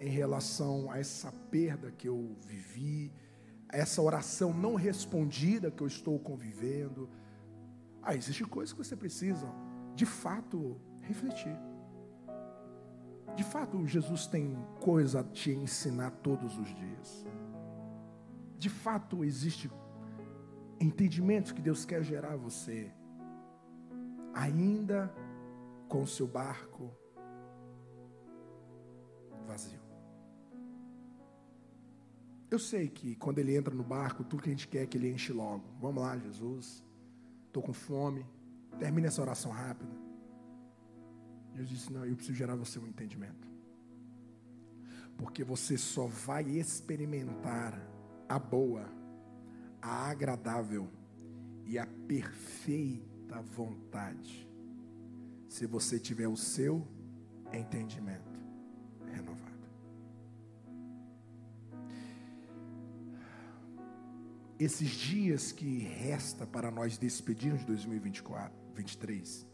em 0.00 0.08
relação 0.08 0.90
a 0.90 0.98
essa 0.98 1.32
perda 1.50 1.90
que 1.90 2.08
eu 2.08 2.36
vivi, 2.46 3.12
a 3.68 3.76
essa 3.76 4.00
oração 4.00 4.52
não 4.52 4.74
respondida 4.74 5.70
que 5.70 5.82
eu 5.82 5.86
estou 5.86 6.18
convivendo. 6.18 7.08
Ah, 8.02 8.14
existem 8.14 8.46
coisas 8.46 8.72
que 8.72 8.78
você 8.78 8.96
precisa, 8.96 9.46
de 9.94 10.06
fato, 10.06 10.80
refletir. 11.02 11.56
De 13.34 13.44
fato, 13.44 13.86
Jesus 13.86 14.26
tem 14.26 14.56
coisa 14.80 15.20
a 15.20 15.24
te 15.24 15.50
ensinar 15.50 16.10
todos 16.22 16.56
os 16.58 16.74
dias. 16.74 17.26
De 18.58 18.70
fato, 18.70 19.24
existe 19.24 19.70
entendimento 20.80 21.54
que 21.54 21.60
Deus 21.60 21.84
quer 21.84 22.02
gerar 22.02 22.32
a 22.32 22.36
você, 22.36 22.90
ainda 24.32 25.12
com 25.88 26.02
o 26.02 26.06
seu 26.06 26.26
barco 26.26 26.90
vazio. 29.46 29.85
Eu 32.50 32.58
sei 32.58 32.88
que 32.88 33.16
quando 33.16 33.38
ele 33.38 33.56
entra 33.56 33.74
no 33.74 33.82
barco, 33.82 34.22
tudo 34.22 34.42
que 34.42 34.48
a 34.48 34.52
gente 34.52 34.68
quer 34.68 34.82
é 34.82 34.86
que 34.86 34.96
ele 34.96 35.10
enche 35.10 35.32
logo. 35.32 35.64
Vamos 35.80 36.02
lá, 36.02 36.16
Jesus. 36.16 36.84
Estou 37.46 37.62
com 37.62 37.72
fome. 37.72 38.24
Termine 38.78 39.08
essa 39.08 39.20
oração 39.20 39.50
rápida. 39.50 39.90
Deus 41.54 41.68
disse: 41.68 41.92
Não, 41.92 42.04
eu 42.04 42.14
preciso 42.14 42.36
gerar 42.36 42.54
você 42.54 42.78
um 42.78 42.86
entendimento. 42.86 43.48
Porque 45.16 45.42
você 45.42 45.76
só 45.76 46.06
vai 46.06 46.44
experimentar 46.44 47.80
a 48.28 48.38
boa, 48.38 48.86
a 49.80 50.10
agradável 50.10 50.88
e 51.64 51.78
a 51.78 51.86
perfeita 52.06 53.40
vontade 53.40 54.46
se 55.48 55.66
você 55.66 55.98
tiver 55.98 56.28
o 56.28 56.36
seu 56.36 56.86
entendimento 57.52 58.25
Esses 64.58 64.88
dias 64.88 65.52
que 65.52 65.80
resta 65.80 66.46
para 66.46 66.70
nós 66.70 66.96
despedirmos 66.96 67.60
de 67.60 67.66
2024, 67.66 68.56
23, 68.74 69.46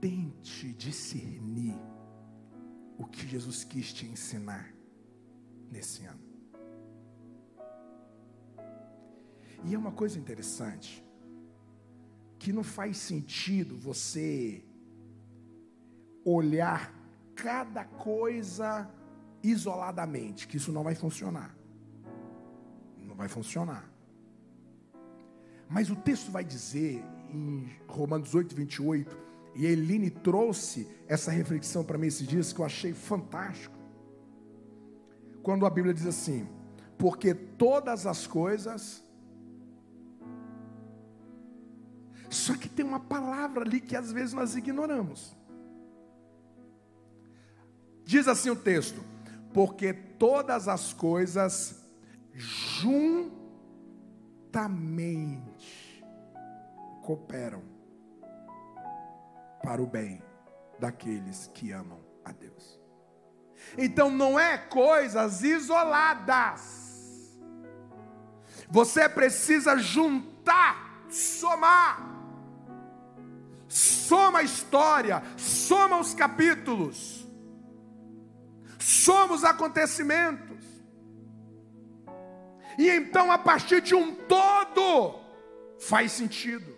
tente 0.00 0.72
discernir 0.74 1.76
o 2.96 3.04
que 3.04 3.26
Jesus 3.26 3.64
quis 3.64 3.92
te 3.92 4.06
ensinar 4.06 4.72
nesse 5.68 6.04
ano. 6.04 6.28
E 9.64 9.74
é 9.74 9.78
uma 9.78 9.92
coisa 9.92 10.16
interessante, 10.16 11.04
que 12.38 12.52
não 12.52 12.62
faz 12.62 12.98
sentido 12.98 13.76
você 13.76 14.64
olhar 16.24 16.94
cada 17.34 17.84
coisa 17.84 18.88
isoladamente, 19.42 20.46
que 20.46 20.56
isso 20.56 20.72
não 20.72 20.82
vai 20.82 20.94
funcionar. 20.94 21.54
Não 23.02 23.14
vai 23.14 23.28
funcionar. 23.28 23.88
Mas 25.68 25.90
o 25.90 25.96
texto 25.96 26.30
vai 26.30 26.44
dizer 26.44 27.04
em 27.30 27.70
Romanos 27.86 28.34
8, 28.34 28.54
28, 28.54 29.18
e 29.54 29.66
Eline 29.66 30.10
trouxe 30.10 30.88
essa 31.06 31.30
reflexão 31.30 31.84
para 31.84 31.98
mim 31.98 32.06
esses 32.06 32.26
dias 32.26 32.52
que 32.52 32.60
eu 32.60 32.64
achei 32.64 32.92
fantástico. 32.92 33.76
Quando 35.42 35.66
a 35.66 35.70
Bíblia 35.70 35.92
diz 35.92 36.06
assim: 36.06 36.46
porque 36.98 37.32
todas 37.32 38.06
as 38.06 38.26
coisas. 38.26 39.04
Só 42.28 42.54
que 42.54 42.68
tem 42.68 42.84
uma 42.84 43.00
palavra 43.00 43.64
ali 43.64 43.80
que 43.80 43.96
às 43.96 44.12
vezes 44.12 44.34
nós 44.34 44.54
ignoramos. 44.54 45.34
Diz 48.04 48.26
assim 48.26 48.50
o 48.50 48.56
texto: 48.56 49.00
porque 49.52 49.92
todas 49.92 50.68
as 50.68 50.92
coisas 50.92 51.84
juntamente 52.32 53.38
cooperam 57.02 57.62
para 59.62 59.82
o 59.82 59.86
bem 59.86 60.22
daqueles 60.78 61.50
que 61.52 61.72
amam 61.72 62.00
a 62.24 62.32
Deus. 62.32 62.78
Então 63.76 64.10
não 64.10 64.38
é 64.38 64.56
coisas 64.56 65.42
isoladas. 65.42 66.88
Você 68.70 69.08
precisa 69.08 69.76
juntar, 69.76 71.04
somar. 71.10 72.06
Soma 73.68 74.38
a 74.38 74.42
história, 74.42 75.22
soma 75.36 75.98
os 75.98 76.14
capítulos, 76.14 77.27
soma 78.88 79.34
os 79.34 79.44
acontecimentos. 79.44 80.64
E 82.78 82.88
então, 82.88 83.30
a 83.30 83.36
partir 83.36 83.82
de 83.82 83.94
um 83.94 84.14
todo, 84.14 85.20
faz 85.78 86.12
sentido. 86.12 86.74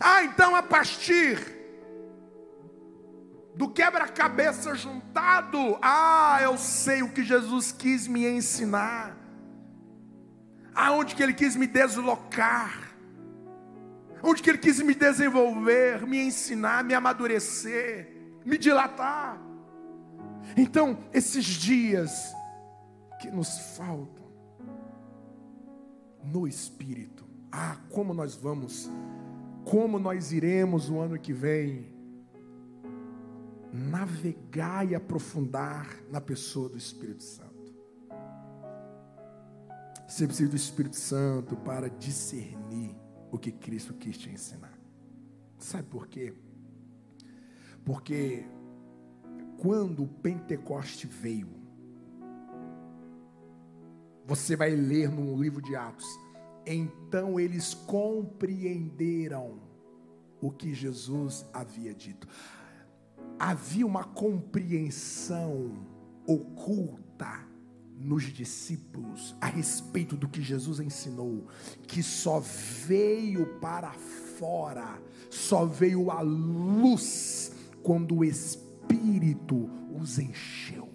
Ah, 0.00 0.24
então 0.24 0.56
a 0.56 0.62
partir 0.62 1.38
do 3.54 3.68
quebra-cabeça 3.68 4.74
juntado, 4.74 5.78
ah, 5.80 6.40
eu 6.42 6.58
sei 6.58 7.00
o 7.02 7.10
que 7.10 7.22
Jesus 7.22 7.70
quis 7.70 8.08
me 8.08 8.26
ensinar. 8.26 9.16
Aonde 10.74 11.14
que 11.14 11.22
ele 11.22 11.34
quis 11.34 11.54
me 11.54 11.68
deslocar? 11.68 12.90
Onde 14.20 14.42
que 14.42 14.50
ele 14.50 14.58
quis 14.58 14.80
me 14.80 14.96
desenvolver, 14.96 16.04
me 16.06 16.20
ensinar, 16.20 16.82
me 16.82 16.92
amadurecer, 16.92 18.08
me 18.44 18.58
dilatar? 18.58 19.49
Então, 20.56 20.98
esses 21.12 21.44
dias 21.44 22.32
que 23.20 23.30
nos 23.30 23.76
faltam 23.76 24.26
no 26.24 26.46
espírito. 26.46 27.24
Ah, 27.52 27.76
como 27.90 28.14
nós 28.14 28.34
vamos 28.34 28.88
como 29.64 29.98
nós 29.98 30.32
iremos 30.32 30.88
o 30.88 30.98
ano 30.98 31.18
que 31.18 31.32
vem 31.32 31.86
navegar 33.72 34.88
e 34.90 34.94
aprofundar 34.94 35.96
na 36.10 36.20
pessoa 36.20 36.68
do 36.68 36.76
Espírito 36.76 37.22
Santo. 37.22 37.50
Você 40.08 40.26
precisa 40.26 40.50
do 40.50 40.56
Espírito 40.56 40.96
Santo 40.96 41.56
para 41.56 41.88
discernir 41.88 42.96
o 43.30 43.38
que 43.38 43.52
Cristo 43.52 43.94
quis 43.94 44.18
te 44.18 44.28
ensinar. 44.28 44.76
Sabe 45.58 45.84
por 45.84 46.08
quê? 46.08 46.34
Porque 47.84 48.44
quando 49.60 50.04
o 50.04 50.08
Pentecoste 50.08 51.06
veio, 51.06 51.48
você 54.26 54.56
vai 54.56 54.70
ler 54.70 55.10
no 55.10 55.40
livro 55.40 55.60
de 55.60 55.76
Atos, 55.76 56.06
então 56.64 57.38
eles 57.38 57.74
compreenderam 57.74 59.60
o 60.40 60.50
que 60.50 60.72
Jesus 60.72 61.44
havia 61.52 61.92
dito. 61.92 62.26
Havia 63.38 63.86
uma 63.86 64.04
compreensão 64.04 65.86
oculta 66.26 67.46
nos 67.98 68.22
discípulos 68.32 69.34
a 69.42 69.46
respeito 69.46 70.16
do 70.16 70.26
que 70.26 70.40
Jesus 70.40 70.80
ensinou, 70.80 71.46
que 71.86 72.02
só 72.02 72.40
veio 72.40 73.58
para 73.58 73.92
fora, 74.38 74.98
só 75.28 75.66
veio 75.66 76.10
à 76.10 76.22
luz 76.22 77.52
quando 77.82 78.18
o 78.18 78.24
Espírito 78.90 79.70
os 79.94 80.18
encheu. 80.18 80.88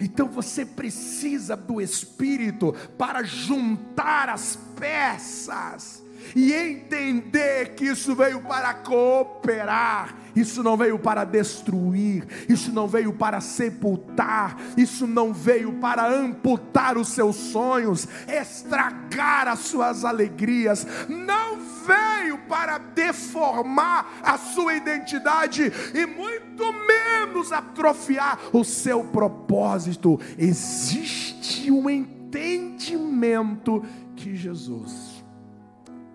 Então 0.00 0.28
você 0.28 0.64
precisa 0.64 1.56
do 1.56 1.80
Espírito 1.80 2.72
para 2.96 3.22
juntar 3.22 4.28
as 4.28 4.56
peças 4.78 6.02
e 6.34 6.52
entender 6.52 7.74
que 7.74 7.84
isso 7.86 8.14
veio 8.14 8.40
para 8.40 8.74
cooperar, 8.74 10.14
isso 10.34 10.62
não 10.62 10.76
veio 10.76 10.98
para 10.98 11.24
destruir, 11.24 12.26
isso 12.48 12.72
não 12.72 12.86
veio 12.86 13.12
para 13.12 13.40
sepultar, 13.40 14.56
isso 14.76 15.06
não 15.06 15.32
veio 15.32 15.72
para 15.74 16.06
amputar 16.06 16.96
os 16.96 17.08
seus 17.08 17.36
sonhos, 17.36 18.06
estragar 18.28 19.48
as 19.48 19.60
suas 19.60 20.04
alegrias, 20.04 20.86
não 21.08 21.58
veio 21.86 22.38
para 22.48 22.78
deformar 22.78 24.20
a 24.22 24.36
sua 24.38 24.74
identidade 24.74 25.72
e 25.94 26.06
muito 26.06 26.72
menos 26.72 27.52
atrofiar 27.52 28.38
o 28.52 28.64
seu 28.64 29.04
propósito. 29.04 30.20
Existe 30.36 31.70
um 31.70 31.88
entendimento 31.88 33.84
que 34.14 34.36
Jesus 34.36 35.07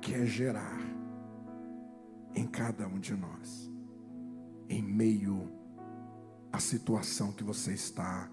quer 0.03 0.25
gerar 0.25 0.77
em 2.35 2.45
cada 2.45 2.85
um 2.85 2.99
de 2.99 3.15
nós, 3.15 3.71
em 4.67 4.81
meio 4.81 5.49
à 6.51 6.59
situação 6.59 7.31
que 7.31 7.43
você 7.43 7.73
está 7.73 8.29